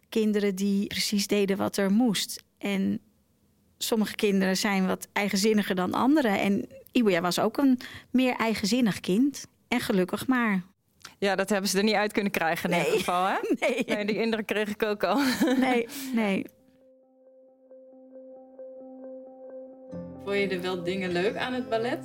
kinderen 0.09 0.55
die 0.55 0.87
precies 0.87 1.27
deden 1.27 1.57
wat 1.57 1.77
er 1.77 1.91
moest. 1.91 2.43
En 2.57 2.99
sommige 3.77 4.15
kinderen 4.15 4.57
zijn 4.57 4.87
wat 4.87 5.07
eigenzinniger 5.13 5.75
dan 5.75 5.93
anderen. 5.93 6.39
En 6.39 6.67
Ibuya 6.93 7.21
was 7.21 7.39
ook 7.39 7.57
een 7.57 7.79
meer 8.11 8.35
eigenzinnig 8.35 8.99
kind. 8.99 9.47
En 9.67 9.79
gelukkig 9.79 10.27
maar. 10.27 10.61
Ja, 11.17 11.35
dat 11.35 11.49
hebben 11.49 11.69
ze 11.69 11.77
er 11.77 11.83
niet 11.83 11.93
uit 11.93 12.11
kunnen 12.11 12.31
krijgen 12.31 12.71
in 12.71 12.77
ieder 12.77 12.93
geval, 12.93 13.25
hè? 13.25 13.37
Nee. 13.59 13.83
nee. 13.85 14.05
Die 14.05 14.21
indruk 14.21 14.45
kreeg 14.45 14.69
ik 14.69 14.83
ook 14.83 15.03
al. 15.03 15.19
Nee, 15.59 15.87
nee. 16.15 16.45
Vond 20.23 20.37
je 20.37 20.47
er 20.47 20.61
wel 20.61 20.83
dingen 20.83 21.11
leuk 21.11 21.35
aan 21.35 21.53
het 21.53 21.69
ballet? 21.69 21.99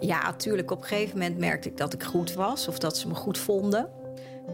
Ja, 0.00 0.22
natuurlijk. 0.22 0.70
Op 0.70 0.78
een 0.78 0.88
gegeven 0.88 1.18
moment 1.18 1.38
merkte 1.38 1.68
ik 1.68 1.76
dat 1.76 1.92
ik 1.92 2.02
goed 2.02 2.32
was. 2.32 2.68
Of 2.68 2.78
dat 2.78 2.96
ze 2.96 3.08
me 3.08 3.14
goed 3.14 3.38
vonden. 3.38 3.90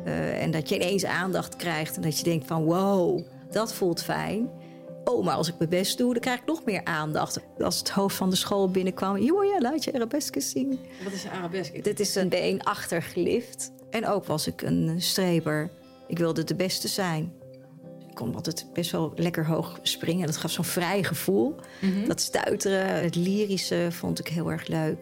Uh, 0.06 0.42
en 0.42 0.50
dat 0.50 0.68
je 0.68 0.74
ineens 0.74 1.04
aandacht 1.04 1.56
krijgt. 1.56 1.96
En 1.96 2.02
dat 2.02 2.18
je 2.18 2.24
denkt 2.24 2.46
van 2.46 2.64
wow, 2.64 3.26
dat 3.50 3.74
voelt 3.74 4.02
fijn. 4.02 4.50
Oh, 5.08 5.24
maar 5.24 5.34
als 5.34 5.48
ik 5.48 5.54
mijn 5.58 5.70
best 5.70 5.98
doe, 5.98 6.12
dan 6.12 6.22
krijg 6.22 6.38
ik 6.38 6.46
nog 6.46 6.64
meer 6.64 6.84
aandacht. 6.84 7.40
Als 7.58 7.78
het 7.78 7.90
hoofd 7.90 8.16
van 8.16 8.30
de 8.30 8.36
school 8.36 8.70
binnenkwam... 8.70 9.18
joh, 9.18 9.58
laat 9.58 9.84
je 9.84 9.92
arabeske 9.92 10.40
zien. 10.40 10.78
Wat 11.04 11.12
is 11.12 11.24
een 11.24 11.30
arabeske? 11.30 11.80
Dit 11.80 12.00
is 12.00 12.14
een 12.14 12.28
been 12.28 12.62
achtergelift. 12.62 13.72
En 13.90 14.06
ook 14.06 14.24
was 14.24 14.46
ik 14.46 14.62
een 14.62 14.94
streber. 15.02 15.70
Ik 16.06 16.18
wilde 16.18 16.44
de 16.44 16.54
beste 16.54 16.88
zijn. 16.88 17.32
kon 18.14 18.34
altijd 18.34 18.66
best 18.72 18.90
wel 18.90 19.12
lekker 19.14 19.46
hoog 19.46 19.78
springen. 19.82 20.26
Dat 20.26 20.36
gaf 20.36 20.50
zo'n 20.50 20.64
vrij 20.64 21.02
gevoel. 21.02 21.54
Dat 22.06 22.20
stuiteren, 22.20 23.02
het 23.02 23.14
lyrische 23.14 23.88
vond 23.90 24.18
ik 24.18 24.28
heel 24.28 24.50
erg 24.50 24.66
leuk. 24.66 24.98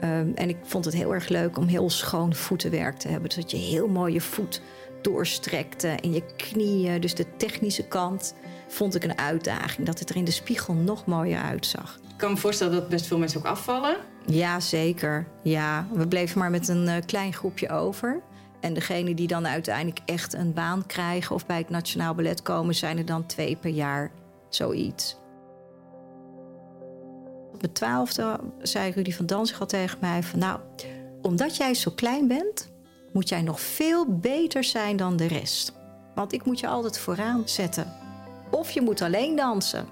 Ehm, 0.00 0.30
en 0.34 0.48
ik 0.48 0.56
vond 0.62 0.84
het 0.84 0.94
heel 0.94 1.14
erg 1.14 1.28
leuk 1.28 1.58
om 1.58 1.66
heel 1.66 1.90
schoon 1.90 2.34
voetenwerk 2.34 2.96
te 2.96 3.08
hebben. 3.08 3.28
Dus 3.28 3.38
dat 3.38 3.50
je 3.50 3.56
heel 3.56 3.88
mooi 3.88 4.12
je 4.12 4.20
voet 4.20 4.60
doorstrekte 5.02 5.88
en 5.88 6.12
je 6.12 6.22
knieën. 6.36 7.00
Dus 7.00 7.14
de 7.14 7.36
technische 7.36 7.86
kant 7.86 8.34
vond 8.68 8.94
ik 8.94 9.04
een 9.04 9.18
uitdaging. 9.18 9.86
Dat 9.86 9.98
het 9.98 10.10
er 10.10 10.16
in 10.16 10.24
de 10.24 10.30
spiegel 10.30 10.74
nog 10.74 11.06
mooier 11.06 11.40
uitzag. 11.42 11.98
Ik 12.08 12.16
kan 12.16 12.30
me 12.30 12.36
voorstellen 12.36 12.72
dat 12.72 12.88
best 12.88 13.06
veel 13.06 13.18
mensen 13.18 13.38
ook 13.38 13.46
afvallen. 13.46 13.96
Ja, 14.26 14.60
zeker. 14.60 15.26
Ja, 15.42 15.86
we 15.92 16.08
bleven 16.08 16.38
maar 16.38 16.50
met 16.50 16.68
een 16.68 16.88
eh, 16.88 17.02
klein 17.06 17.32
groepje 17.32 17.68
over. 17.68 18.22
En 18.60 18.74
degene 18.74 19.14
die 19.14 19.26
dan 19.26 19.46
uiteindelijk 19.46 20.00
echt 20.04 20.34
een 20.34 20.52
baan 20.52 20.86
krijgen 20.86 21.34
of 21.34 21.46
bij 21.46 21.58
het 21.58 21.70
Nationaal 21.70 22.14
Ballet 22.14 22.42
komen, 22.42 22.74
zijn 22.74 22.98
er 22.98 23.06
dan 23.06 23.26
twee 23.26 23.56
per 23.56 23.70
jaar, 23.70 24.10
zoiets. 24.48 25.16
Op 27.52 27.60
mijn 27.60 27.72
twaalfde 27.72 28.40
zei 28.62 28.92
Rudy 28.92 29.12
van 29.12 29.26
Danzig 29.26 29.60
al 29.60 29.66
tegen 29.66 29.98
mij 30.00 30.22
van... 30.22 30.38
nou, 30.38 30.60
omdat 31.22 31.56
jij 31.56 31.74
zo 31.74 31.90
klein 31.90 32.28
bent, 32.28 32.70
moet 33.12 33.28
jij 33.28 33.42
nog 33.42 33.60
veel 33.60 34.06
beter 34.18 34.64
zijn 34.64 34.96
dan 34.96 35.16
de 35.16 35.26
rest. 35.26 35.72
Want 36.14 36.32
ik 36.32 36.44
moet 36.44 36.60
je 36.60 36.66
altijd 36.66 36.98
vooraan 36.98 37.42
zetten. 37.44 38.05
Of 38.66 38.72
je 38.72 38.80
moet 38.80 39.02
alleen 39.02 39.36
dansen. 39.36 39.86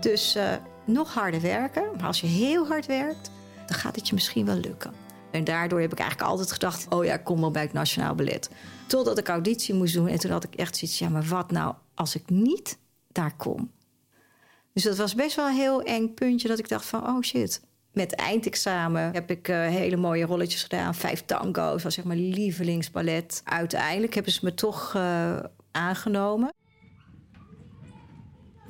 Dus 0.00 0.34
eh, 0.34 0.52
nog 0.84 1.14
harder 1.14 1.40
werken. 1.40 1.84
Maar 1.96 2.06
als 2.06 2.20
je 2.20 2.26
heel 2.26 2.66
hard 2.66 2.86
werkt, 2.86 3.30
dan 3.66 3.76
gaat 3.76 3.96
het 3.96 4.08
je 4.08 4.14
misschien 4.14 4.46
wel 4.46 4.56
lukken. 4.56 4.92
En 5.30 5.44
daardoor 5.44 5.80
heb 5.80 5.92
ik 5.92 5.98
eigenlijk 5.98 6.30
altijd 6.30 6.52
gedacht... 6.52 6.86
oh 6.88 7.04
ja, 7.04 7.14
ik 7.14 7.24
kom 7.24 7.40
wel 7.40 7.50
bij 7.50 7.62
het 7.62 7.72
Nationaal 7.72 8.14
Ballet. 8.14 8.50
Totdat 8.86 9.18
ik 9.18 9.28
auditie 9.28 9.74
moest 9.74 9.94
doen. 9.94 10.08
En 10.08 10.18
toen 10.18 10.30
had 10.30 10.44
ik 10.44 10.54
echt 10.54 10.76
zoiets... 10.76 10.98
ja, 10.98 11.08
maar 11.08 11.24
wat 11.24 11.50
nou 11.50 11.74
als 11.94 12.14
ik 12.14 12.30
niet 12.30 12.78
daar 13.08 13.36
kom? 13.36 13.70
Dus 14.72 14.82
dat 14.82 14.96
was 14.96 15.14
best 15.14 15.36
wel 15.36 15.46
een 15.46 15.56
heel 15.56 15.82
eng 15.82 16.14
puntje... 16.14 16.48
dat 16.48 16.58
ik 16.58 16.68
dacht 16.68 16.86
van, 16.86 17.06
oh 17.06 17.22
shit. 17.22 17.60
Met 17.92 18.14
eindexamen 18.14 19.12
heb 19.12 19.30
ik 19.30 19.48
uh, 19.48 19.56
hele 19.56 19.96
mooie 19.96 20.24
rolletjes 20.24 20.62
gedaan. 20.62 20.94
Vijf 20.94 21.24
tango's, 21.24 21.82
was 21.82 21.94
zeg 21.94 22.04
maar 22.04 22.16
lievelingsballet. 22.16 23.40
Uiteindelijk 23.44 24.14
hebben 24.14 24.32
ze 24.32 24.40
me 24.42 24.54
toch 24.54 24.94
uh, 24.96 25.36
aangenomen. 25.70 26.52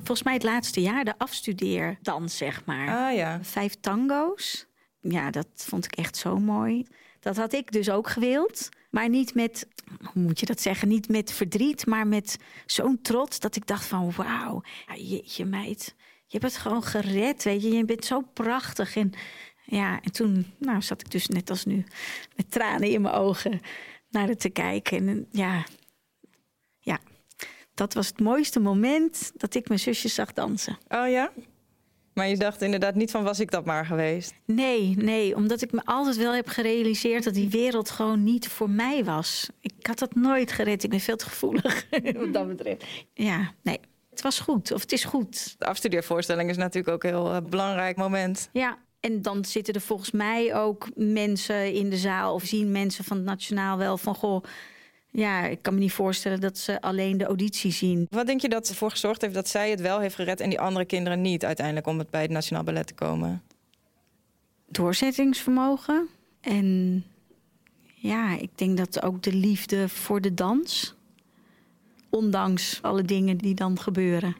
Volgens 0.03 0.23
mij 0.23 0.33
het 0.33 0.43
laatste 0.43 0.81
jaar 0.81 1.05
de 1.05 1.17
afstudeerdans, 1.17 2.37
zeg 2.37 2.65
maar. 2.65 3.09
Ah 3.09 3.15
ja. 3.15 3.39
Vijf 3.43 3.75
tango's. 3.79 4.65
Ja, 4.99 5.31
dat 5.31 5.47
vond 5.55 5.85
ik 5.85 5.95
echt 5.95 6.17
zo 6.17 6.37
mooi. 6.37 6.87
Dat 7.19 7.37
had 7.37 7.53
ik 7.53 7.71
dus 7.71 7.89
ook 7.89 8.09
gewild. 8.09 8.69
Maar 8.89 9.09
niet 9.09 9.33
met, 9.33 9.67
hoe 10.13 10.21
moet 10.21 10.39
je 10.39 10.45
dat 10.45 10.61
zeggen? 10.61 10.87
Niet 10.87 11.09
met 11.09 11.31
verdriet, 11.31 11.85
maar 11.85 12.07
met 12.07 12.37
zo'n 12.65 13.01
trots 13.01 13.39
dat 13.39 13.55
ik 13.55 13.67
dacht 13.67 13.85
van 13.85 14.11
wauw, 14.15 14.63
jeetje 14.95 15.45
meid. 15.45 15.95
Je 16.25 16.37
hebt 16.37 16.53
het 16.53 16.61
gewoon 16.61 16.83
gered, 16.83 17.43
weet 17.43 17.61
je. 17.61 17.71
Je 17.71 17.85
bent 17.85 18.05
zo 18.05 18.21
prachtig. 18.33 18.95
En 18.95 19.11
ja, 19.65 20.01
en 20.01 20.11
toen 20.11 20.53
nou, 20.57 20.81
zat 20.81 21.01
ik 21.01 21.11
dus 21.11 21.27
net 21.27 21.49
als 21.49 21.65
nu 21.65 21.85
met 22.35 22.51
tranen 22.51 22.89
in 22.89 23.01
mijn 23.01 23.13
ogen 23.13 23.61
naar 24.09 24.27
het 24.27 24.39
te 24.39 24.49
kijken. 24.49 25.07
En 25.07 25.27
ja, 25.31 25.63
dat 27.81 27.93
was 27.93 28.07
het 28.07 28.19
mooiste 28.19 28.59
moment 28.59 29.31
dat 29.35 29.55
ik 29.55 29.67
mijn 29.67 29.79
zusje 29.79 30.07
zag 30.07 30.33
dansen. 30.33 30.77
Oh 30.89 31.09
ja? 31.09 31.31
Maar 32.13 32.27
je 32.27 32.37
dacht 32.37 32.61
inderdaad 32.61 32.95
niet 32.95 33.11
van 33.11 33.23
was 33.23 33.39
ik 33.39 33.51
dat 33.51 33.65
maar 33.65 33.85
geweest? 33.85 34.33
Nee, 34.45 34.93
nee, 34.97 35.35
omdat 35.35 35.61
ik 35.61 35.71
me 35.71 35.81
altijd 35.83 36.17
wel 36.17 36.33
heb 36.33 36.47
gerealiseerd 36.47 37.23
dat 37.23 37.33
die 37.33 37.49
wereld 37.49 37.89
gewoon 37.89 38.23
niet 38.23 38.47
voor 38.47 38.69
mij 38.69 39.03
was. 39.03 39.49
Ik 39.59 39.87
had 39.87 39.99
dat 39.99 40.15
nooit 40.15 40.51
gered. 40.51 40.83
Ik 40.83 40.89
ben 40.89 40.99
veel 40.99 41.15
te 41.15 41.25
gevoelig 41.25 41.87
wat 42.13 42.33
dat 42.33 42.47
betreft. 42.47 42.85
Ja, 43.13 43.53
nee. 43.61 43.79
Het 44.09 44.21
was 44.21 44.39
goed, 44.39 44.71
of 44.71 44.81
het 44.81 44.91
is 44.91 45.03
goed. 45.03 45.55
De 45.57 45.65
afstudeervoorstelling 45.65 46.49
is 46.49 46.57
natuurlijk 46.57 46.93
ook 46.93 47.03
een 47.03 47.09
heel 47.09 47.35
uh, 47.35 47.37
belangrijk 47.49 47.97
moment. 47.97 48.49
Ja, 48.53 48.77
en 48.99 49.21
dan 49.21 49.45
zitten 49.45 49.73
er 49.73 49.81
volgens 49.81 50.11
mij 50.11 50.55
ook 50.55 50.89
mensen 50.95 51.73
in 51.73 51.89
de 51.89 51.97
zaal... 51.97 52.33
of 52.33 52.43
zien 52.43 52.71
mensen 52.71 53.03
van 53.03 53.17
het 53.17 53.25
Nationaal 53.25 53.77
wel 53.77 53.97
van... 53.97 54.15
goh, 54.15 54.43
ja, 55.11 55.45
ik 55.45 55.61
kan 55.61 55.73
me 55.73 55.79
niet 55.79 55.91
voorstellen 55.91 56.39
dat 56.39 56.57
ze 56.57 56.81
alleen 56.81 57.17
de 57.17 57.25
auditie 57.25 57.71
zien. 57.71 58.07
Wat 58.09 58.25
denk 58.25 58.41
je 58.41 58.49
dat 58.49 58.69
ervoor 58.69 58.91
gezorgd 58.91 59.21
heeft 59.21 59.33
dat 59.33 59.47
zij 59.47 59.69
het 59.69 59.81
wel 59.81 59.99
heeft 59.99 60.15
gered... 60.15 60.39
en 60.39 60.49
die 60.49 60.59
andere 60.59 60.85
kinderen 60.85 61.21
niet 61.21 61.45
uiteindelijk 61.45 61.87
om 61.87 61.99
het 61.99 62.09
bij 62.09 62.21
het 62.21 62.31
Nationaal 62.31 62.63
Ballet 62.63 62.87
te 62.87 62.93
komen? 62.93 63.41
Doorzettingsvermogen. 64.67 66.07
En 66.41 67.03
ja, 67.95 68.37
ik 68.37 68.49
denk 68.55 68.77
dat 68.77 69.03
ook 69.03 69.21
de 69.23 69.33
liefde 69.33 69.89
voor 69.89 70.21
de 70.21 70.33
dans... 70.33 70.95
ondanks 72.09 72.79
alle 72.81 73.03
dingen 73.03 73.37
die 73.37 73.55
dan 73.55 73.79
gebeuren. 73.79 74.35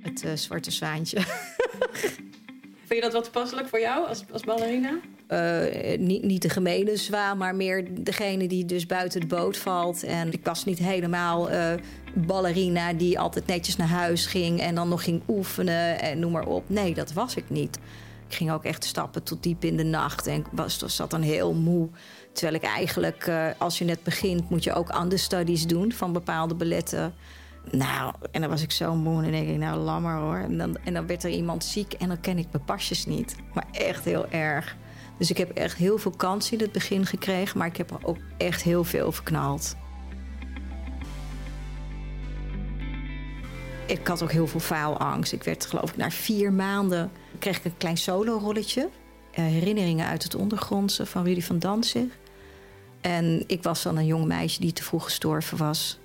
Het 0.00 0.24
uh, 0.24 0.32
zwarte 0.34 0.70
zwaantje. 0.70 1.20
Vind 2.86 2.88
je 2.88 3.00
dat 3.00 3.12
wat 3.12 3.24
toepasselijk 3.24 3.68
voor 3.68 3.80
jou 3.80 4.06
als, 4.06 4.24
als 4.32 4.42
ballerina? 4.42 4.98
Uh, 5.28 5.98
niet, 5.98 6.22
niet 6.22 6.42
de 6.42 6.48
gemene 6.48 6.96
zwaan, 6.96 7.38
maar 7.38 7.54
meer 7.54 7.88
degene 8.04 8.48
die 8.48 8.64
dus 8.64 8.86
buiten 8.86 9.20
de 9.20 9.26
boot 9.26 9.56
valt. 9.56 10.02
En 10.02 10.32
ik 10.32 10.44
was 10.44 10.64
niet 10.64 10.78
helemaal 10.78 11.52
uh, 11.52 11.72
ballerina 12.14 12.92
die 12.92 13.18
altijd 13.18 13.46
netjes 13.46 13.76
naar 13.76 13.88
huis 13.88 14.26
ging 14.26 14.60
en 14.60 14.74
dan 14.74 14.88
nog 14.88 15.02
ging 15.04 15.22
oefenen 15.28 16.00
en 16.00 16.18
noem 16.18 16.32
maar 16.32 16.46
op. 16.46 16.64
Nee, 16.66 16.94
dat 16.94 17.12
was 17.12 17.34
ik 17.34 17.50
niet. 17.50 17.78
Ik 18.28 18.34
ging 18.34 18.50
ook 18.50 18.64
echt 18.64 18.84
stappen 18.84 19.22
tot 19.22 19.42
diep 19.42 19.64
in 19.64 19.76
de 19.76 19.84
nacht 19.84 20.26
en 20.26 20.44
was, 20.52 20.78
zat 20.86 21.10
dan 21.10 21.22
heel 21.22 21.54
moe. 21.54 21.88
Terwijl 22.32 22.56
ik 22.56 22.62
eigenlijk, 22.62 23.26
uh, 23.26 23.46
als 23.58 23.78
je 23.78 23.84
net 23.84 24.02
begint, 24.02 24.50
moet 24.50 24.64
je 24.64 24.72
ook 24.72 25.00
understudies 25.00 25.66
doen 25.66 25.92
van 25.92 26.12
bepaalde 26.12 26.54
balletten. 26.54 27.14
Nou, 27.70 28.14
en 28.30 28.40
dan 28.40 28.50
was 28.50 28.62
ik 28.62 28.72
zo 28.72 28.94
moe 28.94 29.16
en 29.16 29.22
dan 29.22 29.32
denk 29.32 29.48
ik, 29.48 29.56
nou, 29.56 29.78
lammer 29.78 30.16
hoor. 30.16 30.36
En 30.36 30.58
dan, 30.58 30.76
en 30.84 30.94
dan 30.94 31.06
werd 31.06 31.24
er 31.24 31.30
iemand 31.30 31.64
ziek 31.64 31.92
en 31.92 32.08
dan 32.08 32.20
ken 32.20 32.38
ik 32.38 32.46
mijn 32.52 32.64
pasjes 32.64 33.06
niet. 33.06 33.36
Maar 33.54 33.66
echt 33.72 34.04
heel 34.04 34.28
erg. 34.28 34.76
Dus 35.18 35.30
ik 35.30 35.38
heb 35.38 35.50
echt 35.50 35.76
heel 35.76 35.98
veel 35.98 36.10
kansen 36.10 36.52
in 36.52 36.60
het 36.60 36.72
begin 36.72 37.06
gekregen, 37.06 37.58
maar 37.58 37.66
ik 37.66 37.76
heb 37.76 37.90
er 37.90 38.06
ook 38.06 38.18
echt 38.36 38.62
heel 38.62 38.84
veel 38.84 39.12
verknald. 39.12 39.76
Ik 43.86 44.06
had 44.06 44.22
ook 44.22 44.32
heel 44.32 44.46
veel 44.46 44.60
faalangst. 44.60 45.32
Ik 45.32 45.42
werd 45.42 45.66
geloof 45.66 45.90
ik 45.90 45.96
na 45.96 46.10
vier 46.10 46.52
maanden 46.52 47.10
kreeg 47.38 47.58
ik 47.58 47.64
een 47.64 47.76
klein 47.76 47.96
solo-rolletje. 47.96 48.88
Uh, 49.30 49.44
herinneringen 49.44 50.06
uit 50.06 50.22
het 50.22 50.34
ondergrondse 50.34 51.06
van 51.06 51.24
Rudy 51.24 51.40
van 51.40 51.58
Danzig. 51.58 52.18
En 53.00 53.44
ik 53.46 53.62
was 53.62 53.82
dan 53.82 53.96
een 53.96 54.06
jong 54.06 54.24
meisje 54.24 54.60
die 54.60 54.72
te 54.72 54.82
vroeg 54.82 55.04
gestorven 55.04 55.58
was. 55.58 55.98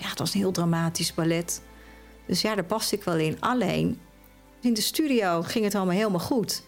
Ja, 0.00 0.08
het 0.08 0.18
was 0.18 0.34
een 0.34 0.40
heel 0.40 0.52
dramatisch 0.52 1.14
ballet. 1.14 1.62
Dus 2.26 2.40
ja, 2.40 2.54
daar 2.54 2.64
paste 2.64 2.96
ik 2.96 3.04
wel 3.04 3.16
in. 3.16 3.40
Alleen, 3.40 4.00
in 4.60 4.74
de 4.74 4.80
studio 4.80 5.42
ging 5.42 5.64
het 5.64 5.74
allemaal 5.74 5.94
helemaal 5.94 6.20
goed. 6.20 6.62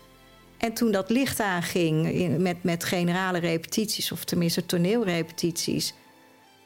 En 0.63 0.73
toen 0.73 0.91
dat 0.91 1.11
licht 1.11 1.41
aanging 1.41 2.39
met, 2.39 2.63
met 2.63 2.85
generale 2.85 3.39
repetities, 3.39 4.13
of 4.13 4.25
tenminste 4.25 4.67
toneelrepetities. 4.67 5.95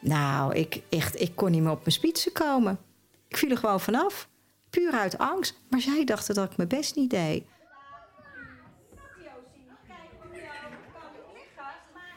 Nou, 0.01 0.55
ik, 0.55 0.83
echt, 0.89 1.21
ik 1.21 1.33
kon 1.35 1.51
niet 1.51 1.63
meer 1.63 1.71
op 1.71 1.79
mijn 1.79 1.93
spitsen 1.93 2.33
komen. 2.33 2.79
Ik 3.29 3.37
viel 3.37 3.51
er 3.51 3.57
gewoon 3.57 3.81
vanaf. 3.81 4.29
Puur 4.71 4.93
uit 4.93 5.19
angst. 5.19 5.55
Maar 5.69 5.81
zij 5.81 6.05
dachten 6.05 6.35
dat 6.35 6.51
ik 6.51 6.57
mijn 6.57 6.69
best 6.69 6.97
niet 6.97 7.11
deed. 7.11 7.45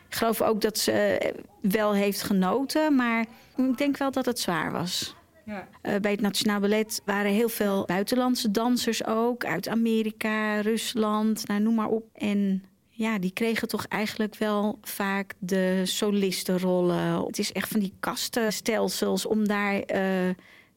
Ik 0.08 0.16
geloof 0.16 0.42
ook 0.42 0.62
dat 0.62 0.78
ze 0.78 1.20
wel 1.62 1.94
heeft 1.94 2.22
genoten, 2.22 2.96
maar 2.96 3.26
ik 3.56 3.78
denk 3.78 3.98
wel 3.98 4.12
dat 4.12 4.26
het 4.26 4.40
zwaar 4.40 4.72
was. 4.72 5.16
Ja. 5.50 5.68
Uh, 5.84 6.00
bij 6.00 6.12
het 6.12 6.22
Nationaal 6.22 6.60
Ballet 6.60 7.02
waren 7.06 7.32
heel 7.32 7.50
veel 7.50 7.86
buitenlandse 7.86 8.52
dansers 8.52 9.06
ook. 9.06 9.46
Uit 9.46 9.68
Amerika, 9.68 10.60
Rusland, 10.60 11.48
nou, 11.48 11.62
noem 11.62 11.76
maar 11.76 11.88
op. 11.88 12.04
En 12.14 12.64
ja, 12.90 13.20
die 13.20 13.32
kregen 13.32 13.68
toch 13.68 13.86
eigenlijk 13.86 14.36
wel 14.36 14.80
vaak 14.82 15.34
de 15.38 15.82
solistenrollen. 15.86 17.26
Het 17.26 17.40
is 17.40 17.52
echt 17.52 17.70
van 17.70 17.80
die 17.80 17.94
kastenstelsels 18.00 19.26
om 19.26 19.48
daar 19.48 19.82
uh, 19.96 20.34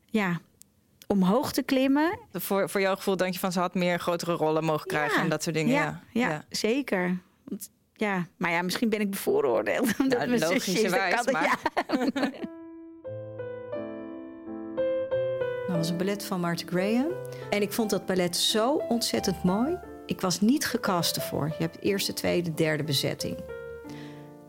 ja, 0.06 0.40
omhoog 1.06 1.52
te 1.52 1.62
klimmen. 1.62 2.18
Voor, 2.32 2.70
voor 2.70 2.80
jouw 2.80 2.96
gevoel 2.96 3.16
denk 3.16 3.32
je 3.32 3.38
van 3.38 3.52
ze 3.52 3.60
had 3.60 3.74
meer 3.74 3.98
grotere 3.98 4.32
rollen 4.32 4.64
mogen 4.64 4.86
krijgen 4.86 5.16
ja. 5.16 5.22
en 5.22 5.28
dat 5.30 5.42
soort 5.42 5.54
dingen. 5.54 5.72
Ja, 5.72 6.02
ja, 6.10 6.28
ja. 6.28 6.44
zeker. 6.48 7.18
Want, 7.44 7.70
ja, 7.92 8.26
maar 8.36 8.50
ja, 8.50 8.62
misschien 8.62 8.88
ben 8.88 9.00
ik 9.00 9.10
bevooroordeeld. 9.10 9.92
Omdat 9.98 10.18
nou, 10.26 10.38
mijn 10.38 11.32
maar... 11.32 11.58
Ja. 11.86 12.30
was 15.82 15.90
een 15.90 15.96
ballet 15.96 16.24
van 16.24 16.40
Martha 16.40 16.66
Graham. 16.66 17.12
En 17.50 17.62
ik 17.62 17.72
vond 17.72 17.90
dat 17.90 18.06
ballet 18.06 18.36
zo 18.36 18.74
ontzettend 18.88 19.42
mooi. 19.42 19.78
Ik 20.06 20.20
was 20.20 20.40
niet 20.40 20.66
gecast 20.66 21.16
ervoor. 21.16 21.46
Je 21.46 21.64
hebt 21.64 21.80
eerste, 21.80 22.12
tweede, 22.12 22.54
derde 22.54 22.84
bezetting. 22.84 23.38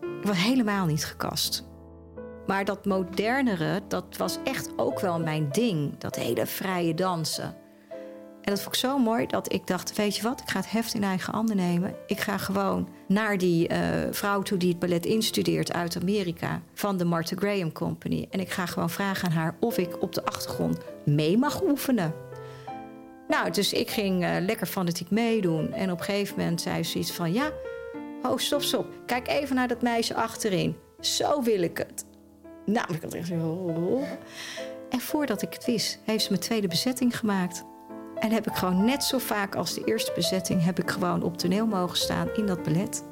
Ik 0.01 0.23
was 0.23 0.37
helemaal 0.37 0.85
niet 0.85 1.05
gecast. 1.05 1.65
Maar 2.47 2.65
dat 2.65 2.85
modernere, 2.85 3.81
dat 3.87 4.17
was 4.17 4.37
echt 4.43 4.69
ook 4.75 4.99
wel 4.99 5.19
mijn 5.19 5.49
ding. 5.51 5.97
Dat 5.97 6.15
hele 6.15 6.45
vrije 6.45 6.93
dansen. 6.93 7.55
En 8.43 8.51
dat 8.51 8.61
vond 8.61 8.75
ik 8.75 8.81
zo 8.81 8.97
mooi 8.97 9.27
dat 9.27 9.53
ik 9.53 9.67
dacht: 9.67 9.95
Weet 9.95 10.15
je 10.15 10.23
wat, 10.23 10.41
ik 10.41 10.49
ga 10.49 10.59
het 10.59 10.71
heft 10.71 10.93
in 10.93 11.03
eigen 11.03 11.33
handen 11.33 11.55
nemen. 11.55 11.95
Ik 12.07 12.19
ga 12.19 12.37
gewoon 12.37 12.87
naar 13.07 13.37
die 13.37 13.69
uh, 13.69 13.77
vrouw 14.11 14.41
toe 14.41 14.57
die 14.57 14.69
het 14.69 14.79
ballet 14.79 15.05
instudeert 15.05 15.73
uit 15.73 15.97
Amerika 16.01 16.61
van 16.73 16.97
de 16.97 17.05
Martha 17.05 17.35
Graham 17.35 17.71
Company. 17.71 18.27
En 18.29 18.39
ik 18.39 18.49
ga 18.51 18.65
gewoon 18.65 18.89
vragen 18.89 19.27
aan 19.27 19.33
haar 19.33 19.55
of 19.59 19.77
ik 19.77 20.01
op 20.01 20.13
de 20.13 20.25
achtergrond 20.25 20.77
mee 21.05 21.37
mag 21.37 21.63
oefenen. 21.63 22.13
Nou, 23.27 23.51
dus 23.51 23.73
ik 23.73 23.89
ging 23.89 24.23
uh, 24.23 24.35
lekker 24.39 24.67
fanatiek 24.67 25.09
meedoen. 25.09 25.73
En 25.73 25.91
op 25.91 25.99
een 25.99 26.05
gegeven 26.05 26.37
moment 26.37 26.61
zei 26.61 26.83
ze 26.83 26.99
iets 26.99 27.11
van: 27.11 27.33
Ja, 27.33 27.51
oh, 28.23 28.37
stop, 28.37 28.61
stop. 28.61 28.85
Kijk 29.05 29.27
even 29.27 29.55
naar 29.55 29.67
dat 29.67 29.81
meisje 29.81 30.15
achterin. 30.15 30.75
Zo 30.99 31.41
wil 31.41 31.61
ik 31.61 31.77
het. 31.77 32.05
Nou, 32.65 32.93
ik 32.93 33.01
had 33.01 33.13
echt 33.13 33.27
zo. 33.27 34.01
En 34.89 34.99
voordat 34.99 35.41
ik 35.41 35.53
het 35.53 35.65
wist, 35.65 35.99
heeft 36.03 36.23
ze 36.23 36.29
mijn 36.29 36.41
tweede 36.41 36.67
bezetting 36.67 37.17
gemaakt. 37.17 37.63
En 38.23 38.31
heb 38.31 38.47
ik 38.47 38.53
gewoon 38.53 38.85
net 38.85 39.03
zo 39.03 39.17
vaak 39.17 39.55
als 39.55 39.73
de 39.73 39.83
eerste 39.83 40.11
bezetting... 40.15 40.63
heb 40.63 40.79
ik 40.79 40.89
gewoon 40.91 41.23
op 41.23 41.37
toneel 41.37 41.65
mogen 41.65 41.97
staan 41.97 42.29
in 42.35 42.45
dat 42.45 42.63
ballet. 42.63 43.03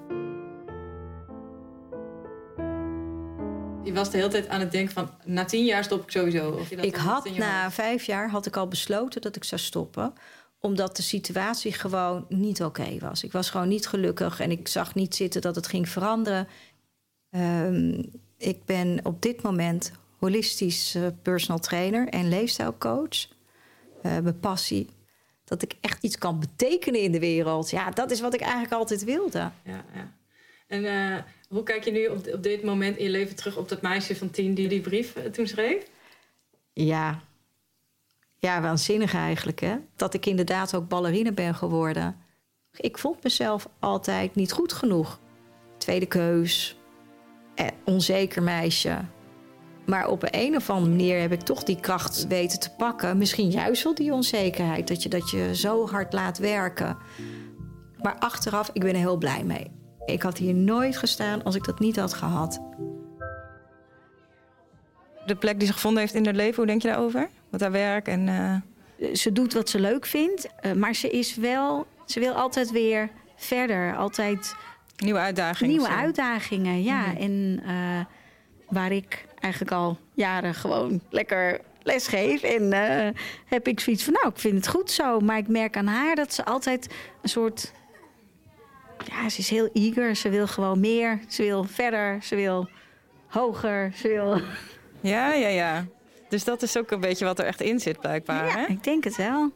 Je 3.84 3.94
was 3.94 4.12
de 4.12 4.18
hele 4.18 4.30
tijd 4.30 4.48
aan 4.48 4.60
het 4.60 4.72
denken 4.72 4.94
van... 4.94 5.10
na 5.26 5.46
tien 5.46 5.66
jaar 5.66 5.84
stop 5.84 6.04
ik 6.04 6.12
sowieso. 6.12 6.52
Of 6.52 6.72
ik 6.72 6.96
had 6.96 7.30
na 7.38 7.72
vijf 7.72 8.04
jaar 8.04 8.30
had 8.30 8.46
ik 8.46 8.58
al 8.58 8.68
besloten 8.68 9.22
dat 9.22 9.36
ik 9.36 9.44
zou 9.44 9.62
stoppen 9.62 10.14
omdat 10.60 10.96
de 10.96 11.02
situatie 11.02 11.74
gewoon 11.74 12.26
niet 12.30 12.64
oké 12.64 12.98
was. 13.00 13.24
Ik 13.24 13.32
was 13.32 13.50
gewoon 13.50 13.68
niet 13.68 13.88
gelukkig 13.88 14.40
en 14.40 14.52
ik 14.52 14.68
zag 14.68 14.96
niet 14.96 15.16
zitten 15.16 15.42
dat 15.42 15.56
het 15.56 15.68
ging 15.68 15.90
veranderen. 15.90 16.48
Um, 17.30 18.12
ik 18.38 18.66
ben 18.66 19.00
op 19.04 19.22
dit 19.22 19.42
moment 19.42 19.92
holistisch 20.20 20.96
uh, 20.96 21.08
personal 21.22 21.60
trainer 21.60 22.08
en 22.08 22.30
leefstijlcoach. 22.30 23.28
Uh, 24.04 24.20
mijn 24.20 24.40
passie 24.40 24.90
dat 25.52 25.62
ik 25.62 25.74
echt 25.82 26.04
iets 26.04 26.18
kan 26.18 26.40
betekenen 26.40 27.02
in 27.02 27.12
de 27.12 27.20
wereld. 27.20 27.70
Ja, 27.70 27.90
dat 27.90 28.12
is 28.12 28.22
wat 28.22 28.34
ik 28.34 28.42
eigenlijk 28.42 28.74
altijd 28.74 29.04
wilde. 29.04 29.40
Ja, 29.64 29.86
ja. 29.94 30.14
En 30.68 30.84
uh, 30.84 31.18
hoe 31.50 31.64
kijk 31.64 31.84
je 31.84 31.92
nu 31.92 32.08
op, 32.08 32.28
op 32.34 32.44
dit 32.44 32.64
moment 32.64 32.98
in 32.98 33.04
je 33.04 33.10
leven 33.10 33.36
terug 33.36 33.58
op 33.58 33.70
dat 33.70 33.82
meisje 33.82 34.16
van 34.16 34.30
tien 34.30 34.54
die 34.54 34.68
die 34.68 34.82
brief 34.82 35.16
uh, 35.16 35.24
toen 35.24 35.48
schreef? 35.48 35.84
Ja. 36.74 37.22
ja, 38.40 38.62
waanzinnig 38.62 39.14
eigenlijk. 39.14 39.60
Hè? 39.60 39.76
Dat 39.96 40.14
ik 40.14 40.26
inderdaad 40.26 40.76
ook 40.76 40.88
ballerine 40.88 41.32
ben 41.32 41.56
geworden. 41.56 42.16
Ik 42.76 42.98
vond 42.98 43.24
mezelf 43.24 43.68
altijd 43.80 44.36
niet 44.36 44.52
goed 44.52 44.74
genoeg. 44.74 45.20
Tweede 45.78 46.06
keus. 46.06 46.78
Eh, 47.56 47.68
onzeker 47.86 48.44
meisje. 48.44 49.00
Maar 49.86 50.08
op 50.08 50.28
een 50.32 50.56
of 50.56 50.70
andere 50.70 50.90
manier 50.90 51.20
heb 51.20 51.32
ik 51.32 51.42
toch 51.42 51.64
die 51.64 51.80
kracht 51.80 52.28
weten 52.28 52.60
te 52.60 52.70
pakken. 52.78 53.18
Misschien 53.18 53.50
juist 53.50 53.84
wel 53.84 53.96
die 53.96 54.14
onzekerheid. 54.14 54.88
Dat 54.88 55.04
je 55.04 55.10
dat 55.10 55.30
je 55.30 55.56
zo 55.56 55.88
hard 55.88 56.14
laat 56.14 56.38
werken. 56.38 56.98
Maar 58.02 58.16
achteraf, 58.20 58.70
ik 58.74 58.82
ben 58.82 58.94
er 58.94 59.00
heel 59.00 59.18
blij 59.18 59.44
mee. 59.44 59.72
Ik 60.06 60.22
had 60.22 60.38
hier 60.38 60.54
nooit 60.54 60.98
gestaan 60.98 61.44
als 61.44 61.56
ik 61.56 61.64
dat 61.64 61.80
niet 61.80 61.96
had 61.96 62.14
gehad. 62.14 62.62
De 65.26 65.36
plek 65.36 65.58
die 65.58 65.68
ze 65.68 65.74
gevonden 65.74 66.02
heeft 66.02 66.14
in 66.14 66.26
haar 66.26 66.34
leven, 66.34 66.56
hoe 66.56 66.66
denk 66.66 66.82
je 66.82 66.88
daarover? 66.88 67.30
Wat 67.50 67.62
haar 67.62 67.72
werk 67.72 68.08
en... 68.08 68.28
Uh... 68.28 68.56
Ze 69.14 69.32
doet 69.32 69.54
wat 69.54 69.70
ze 69.70 69.80
leuk 69.80 70.06
vindt, 70.06 70.48
uh, 70.62 70.74
maar 70.74 70.96
ze 70.96 71.10
is 71.10 71.36
wel... 71.36 71.88
Ze 72.06 72.20
wil 72.20 72.34
altijd 72.34 72.72
weer 72.72 73.10
verder, 73.36 73.96
altijd... 73.96 74.56
Nieuwe 74.98 75.20
uitdagingen. 75.20 75.74
Nieuwe 75.74 75.90
uitdagingen, 75.90 76.84
ja. 76.84 77.06
Mm 77.06 77.16
-hmm. 77.16 77.18
En 77.18 77.62
uh, 77.66 78.06
waar 78.70 78.92
ik 78.92 79.26
eigenlijk 79.42 79.74
al 79.74 79.98
jaren 80.14 80.54
gewoon 80.54 81.02
lekker 81.10 81.60
les 81.84 82.08
geef. 82.08 82.44
En 82.44 82.64
uh, 82.64 83.22
heb 83.46 83.68
ik 83.68 83.80
zoiets 83.80 84.04
van, 84.04 84.14
nou, 84.14 84.28
ik 84.28 84.40
vind 84.40 84.56
het 84.56 84.68
goed 84.68 84.92
zo. 84.92 85.20
Maar 85.20 85.38
ik 85.38 85.48
merk 85.48 85.78
aan 85.78 85.88
haar 85.88 86.16
dat 86.16 86.34
ze 86.34 86.46
altijd 86.46 86.94
een 87.22 87.30
soort... 87.30 87.72
Ja, 89.06 89.30
ze 89.30 89.40
is 89.40 89.50
heel 89.50 89.70
eager. 89.74 90.16
Ze 90.16 90.30
wil 90.30 90.48
gewoon 90.48 90.80
meer. 90.80 91.20
Ze 91.28 91.44
wil 91.44 91.64
verder. 91.64 92.24
Ze 92.24 92.36
wil 92.36 92.70
hoger. 93.28 93.92
Ze 93.96 94.08
wil... 94.08 94.42
Ja, 95.04 95.34
ja, 95.34 95.48
ja. 95.48 95.86
Dus 96.30 96.44
dat 96.44 96.62
is 96.62 96.78
ook 96.78 96.92
een 96.92 97.00
beetje 97.00 97.26
wat 97.26 97.40
er 97.40 97.46
echt 97.46 97.62
in 97.62 97.80
zit, 97.80 98.00
blijkbaar. 98.00 98.46
Ja, 98.46 98.58
hè? 98.58 98.66
ik 98.66 98.84
denk 98.84 99.04
het 99.04 99.16
wel. 99.16 99.52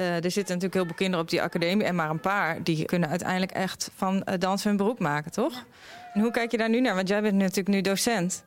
Uh, 0.00 0.24
er 0.24 0.30
zitten 0.30 0.54
natuurlijk 0.54 0.74
heel 0.74 0.84
veel 0.84 0.94
kinderen 0.94 1.20
op 1.24 1.30
die 1.30 1.42
academie. 1.42 1.86
En 1.86 1.94
maar 1.94 2.10
een 2.10 2.20
paar 2.20 2.62
die 2.62 2.84
kunnen 2.84 3.08
uiteindelijk 3.08 3.52
echt 3.52 3.90
van 3.94 4.14
uh, 4.28 4.34
dansen 4.38 4.68
hun 4.68 4.76
beroep 4.76 4.98
maken, 4.98 5.30
toch? 5.30 5.64
En 6.12 6.20
hoe 6.20 6.30
kijk 6.30 6.50
je 6.50 6.56
daar 6.56 6.68
nu 6.68 6.80
naar? 6.80 6.94
Want 6.94 7.08
jij 7.08 7.22
bent 7.22 7.34
natuurlijk 7.34 7.68
nu 7.68 7.80
docent. 7.80 8.42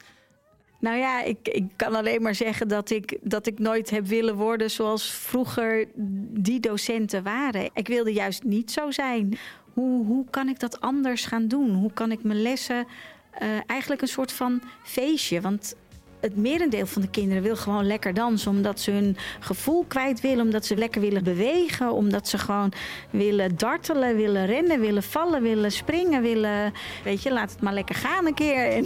Nou 0.82 0.98
ja, 0.98 1.24
ik, 1.24 1.48
ik 1.48 1.64
kan 1.76 1.96
alleen 1.96 2.22
maar 2.22 2.36
zeggen 2.36 2.68
dat 2.68 2.90
ik, 2.90 3.18
dat 3.22 3.48
ik 3.48 3.60
nooit 3.60 3.90
heb 3.90 4.06
willen 4.06 4.36
worden 4.36 4.72
zoals 4.72 5.12
vroeger 5.12 5.88
die 6.30 6.60
docenten 6.60 7.24
waren. 7.24 7.70
Ik 7.74 7.88
wilde 7.88 8.14
juist 8.14 8.44
niet 8.44 8.72
zo 8.72 8.92
zijn. 8.92 9.38
Hoe, 9.74 10.06
hoe 10.06 10.26
kan 10.30 10.50
ik 10.50 10.60
dat 10.60 10.82
anders 10.82 11.26
gaan 11.26 11.48
doen? 11.48 11.74
Hoe 11.74 11.94
kan 11.94 12.12
ik 12.12 12.24
mijn 12.24 12.42
lessen 12.42 12.86
uh, 13.42 13.48
eigenlijk 13.66 14.02
een 14.02 14.08
soort 14.08 14.32
van 14.32 14.62
feestje? 14.84 15.42
Want 15.42 15.76
het 16.20 16.36
merendeel 16.36 16.86
van 16.86 17.02
de 17.02 17.10
kinderen 17.10 17.44
wil 17.44 17.56
gewoon 17.56 17.88
lekker 17.88 18.14
dansen. 18.14 18.52
Omdat 18.52 18.80
ze 18.80 18.92
hun 18.92 19.18
gevoel 19.40 19.86
kwijt 19.88 20.22
willen. 20.22 20.46
Omdat 20.46 20.66
ze 20.66 20.76
lekker 20.76 21.02
willen 21.02 21.24
bewegen. 21.24 21.92
Omdat 21.92 22.28
ze 22.28 22.38
gewoon 22.38 22.74
willen 23.10 23.58
dartelen, 23.58 24.16
willen 24.16 24.46
rennen, 24.46 24.80
willen 24.80 25.04
vallen, 25.04 25.42
willen 25.42 25.72
springen. 25.72 26.22
Willen, 26.22 26.74
weet 27.04 27.24
je, 27.24 27.32
laat 27.32 27.52
het 27.52 27.62
maar 27.62 27.74
lekker 27.74 27.96
gaan 27.96 28.26
een 28.26 28.34
keer. 28.34 28.84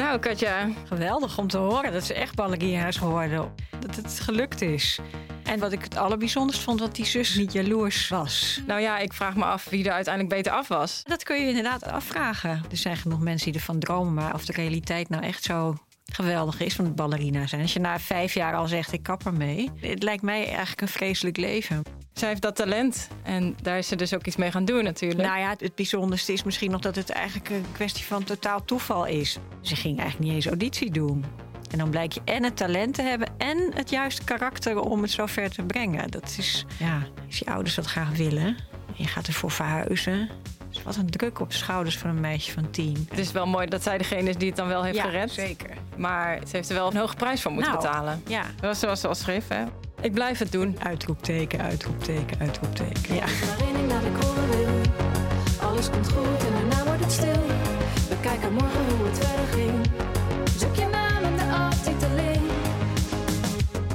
Nou, 0.00 0.18
Katja. 0.18 0.68
Geweldig 0.86 1.38
om 1.38 1.46
te 1.46 1.56
horen 1.56 1.92
dat 1.92 2.04
ze 2.04 2.14
echt 2.14 2.34
ballerina's 2.34 2.96
geworden. 2.96 3.54
Dat 3.80 3.96
het 3.96 4.20
gelukt 4.20 4.60
is. 4.60 4.98
En 5.44 5.58
wat 5.58 5.72
ik 5.72 5.82
het 5.82 5.96
allerbijzonderst 5.96 6.62
vond, 6.62 6.78
dat 6.78 6.94
die 6.94 7.04
zus 7.04 7.34
niet 7.34 7.52
jaloers 7.52 8.08
was. 8.08 8.60
Nou 8.66 8.80
ja, 8.80 8.98
ik 8.98 9.12
vraag 9.12 9.36
me 9.36 9.44
af 9.44 9.68
wie 9.68 9.84
er 9.84 9.92
uiteindelijk 9.92 10.34
beter 10.34 10.52
af 10.52 10.68
was. 10.68 11.00
Dat 11.02 11.22
kun 11.22 11.40
je 11.40 11.48
inderdaad 11.48 11.86
afvragen. 11.86 12.62
Er 12.70 12.76
zijn 12.76 12.96
genoeg 12.96 13.20
mensen 13.20 13.52
die 13.52 13.60
ervan 13.60 13.78
dromen, 13.78 14.14
maar 14.14 14.34
of 14.34 14.44
de 14.44 14.52
realiteit 14.52 15.08
nou 15.08 15.22
echt 15.22 15.42
zo 15.44 15.76
geweldig 16.12 16.60
is 16.60 16.74
van 16.74 16.84
het 16.84 16.94
ballerina 16.94 17.46
zijn. 17.46 17.62
Als 17.62 17.72
je 17.72 17.80
na 17.80 17.98
vijf 17.98 18.34
jaar 18.34 18.54
al 18.54 18.66
zegt, 18.66 18.92
ik 18.92 19.02
kap 19.02 19.26
ermee. 19.26 19.70
Het 19.80 20.02
lijkt 20.02 20.22
mij 20.22 20.46
eigenlijk 20.46 20.80
een 20.80 20.88
vreselijk 20.88 21.36
leven. 21.36 21.82
Zij 22.20 22.28
heeft 22.28 22.42
dat 22.42 22.56
talent 22.56 23.08
en 23.22 23.56
daar 23.62 23.78
is 23.78 23.88
ze 23.88 23.96
dus 23.96 24.14
ook 24.14 24.26
iets 24.26 24.36
mee 24.36 24.50
gaan 24.50 24.64
doen 24.64 24.84
natuurlijk. 24.84 25.20
Nou 25.28 25.38
ja, 25.38 25.54
het 25.58 25.74
bijzonderste 25.74 26.32
is 26.32 26.42
misschien 26.42 26.70
nog 26.70 26.80
dat 26.80 26.96
het 26.96 27.10
eigenlijk 27.10 27.48
een 27.48 27.64
kwestie 27.72 28.04
van 28.04 28.24
totaal 28.24 28.64
toeval 28.64 29.06
is. 29.06 29.38
Ze 29.60 29.76
ging 29.76 29.98
eigenlijk 29.98 30.28
niet 30.28 30.34
eens 30.34 30.46
auditie 30.46 30.90
doen. 30.90 31.24
En 31.70 31.78
dan 31.78 31.90
blijkt 31.90 32.14
je 32.14 32.20
en 32.24 32.44
het 32.44 32.56
talent 32.56 32.94
te 32.94 33.02
hebben 33.02 33.28
en 33.38 33.70
het 33.74 33.90
juiste 33.90 34.24
karakter 34.24 34.80
om 34.80 35.02
het 35.02 35.10
zo 35.10 35.26
ver 35.26 35.50
te 35.50 35.62
brengen. 35.62 36.10
Dat 36.10 36.36
is, 36.38 36.66
ja, 36.78 37.02
als 37.26 37.38
je 37.38 37.46
ouders 37.46 37.74
dat 37.74 37.86
graag 37.86 38.16
willen. 38.16 38.46
En 38.86 38.96
je 38.96 39.06
gaat 39.06 39.26
ervoor 39.26 39.50
verhuizen. 39.50 40.28
Dus 40.68 40.82
wat 40.82 40.96
een 40.96 41.10
druk 41.10 41.40
op 41.40 41.50
de 41.50 41.56
schouders 41.56 41.98
van 41.98 42.10
een 42.10 42.20
meisje 42.20 42.52
van 42.52 42.70
tien. 42.70 43.06
Het 43.08 43.18
is 43.18 43.32
wel 43.32 43.46
mooi 43.46 43.66
dat 43.66 43.82
zij 43.82 43.98
degene 43.98 44.28
is 44.28 44.36
die 44.36 44.48
het 44.48 44.56
dan 44.56 44.68
wel 44.68 44.82
heeft 44.82 44.96
ja, 44.96 45.04
gered. 45.04 45.30
zeker. 45.30 45.70
Maar 45.96 46.38
ze 46.48 46.56
heeft 46.56 46.68
er 46.68 46.74
wel 46.74 46.90
een 46.90 46.96
hoge 46.96 47.16
prijs 47.16 47.42
voor 47.42 47.52
moeten 47.52 47.72
nou, 47.72 47.84
betalen. 47.84 48.22
Ja. 48.26 48.42
Dat 48.42 48.60
was 48.60 48.78
zoals 48.78 49.00
ze 49.00 49.08
al 49.08 49.14
schreef, 49.14 49.48
hè? 49.48 49.64
Ik 50.02 50.12
blijf 50.12 50.38
het 50.38 50.52
doen. 50.52 50.76
Uitroepteken, 50.82 51.60
uitroepteken, 51.60 52.38
uitroepteken. 52.38 53.14
Ja. 53.14 53.24
Waarin 53.46 53.74
ik 53.74 54.16
ik 54.16 54.22
horen 54.22 54.48
wil. 54.48 54.68
Alles 55.68 55.90
komt 55.90 56.12
goed 56.12 56.46
en 56.46 56.52
daarna 56.52 56.84
wordt 56.84 57.04
het 57.04 57.12
stil. 57.12 57.46
We 58.08 58.16
kijken 58.20 58.52
morgen 58.52 58.96
hoe 58.96 59.06
het 59.06 59.18
verder 59.18 59.46
ging. 59.46 59.86
Zoek 60.58 60.74
je 60.74 60.88
naam 60.92 61.24
in 61.24 61.36
de 61.36 61.52
aftiteling. 61.52 62.40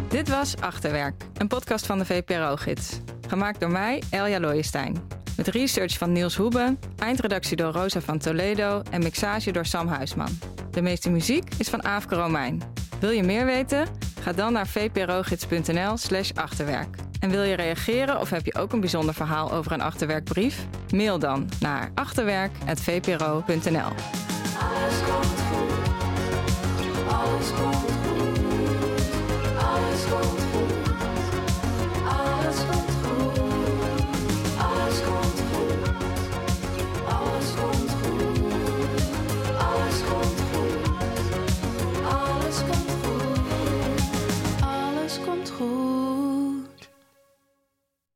Dit 0.09 0.29
was 0.29 0.55
Achterwerk, 0.59 1.23
een 1.37 1.47
podcast 1.47 1.85
van 1.85 1.97
de 1.97 2.05
VPRO-gids. 2.05 2.99
Gemaakt 3.27 3.59
door 3.59 3.71
mij, 3.71 4.03
Elja 4.09 4.39
Looijenstein. 4.39 4.97
Met 5.37 5.47
research 5.47 5.97
van 5.97 6.11
Niels 6.11 6.35
Hoebe, 6.35 6.77
eindredactie 6.97 7.57
door 7.57 7.71
Rosa 7.71 8.01
van 8.01 8.17
Toledo 8.17 8.81
en 8.89 9.03
mixage 9.03 9.51
door 9.51 9.65
Sam 9.65 9.87
Huisman. 9.87 10.39
De 10.71 10.81
meeste 10.81 11.09
muziek 11.09 11.49
is 11.57 11.69
van 11.69 11.83
Aafke 11.83 12.15
Romein. 12.15 12.61
Wil 12.99 13.09
je 13.09 13.23
meer 13.23 13.45
weten? 13.45 13.87
Ga 14.25 14.33
dan 14.33 14.53
naar 14.53 14.67
vprogids.nl 14.67 15.97
slash 15.97 16.31
achterwerk. 16.33 16.95
En 17.19 17.29
wil 17.29 17.43
je 17.43 17.55
reageren 17.55 18.19
of 18.19 18.29
heb 18.29 18.45
je 18.45 18.55
ook 18.55 18.73
een 18.73 18.79
bijzonder 18.79 19.13
verhaal 19.13 19.51
over 19.51 19.71
een 19.71 19.81
achterwerkbrief? 19.81 20.65
Mail 20.89 21.19
dan 21.19 21.49
naar 21.59 21.91
achterwerk.vpro.nl 21.93 23.45
alles 23.45 24.97
komt 25.09 25.41
komt 25.41 25.41
goed, 25.49 25.83
alles 32.38 32.55
komt. 32.71 32.85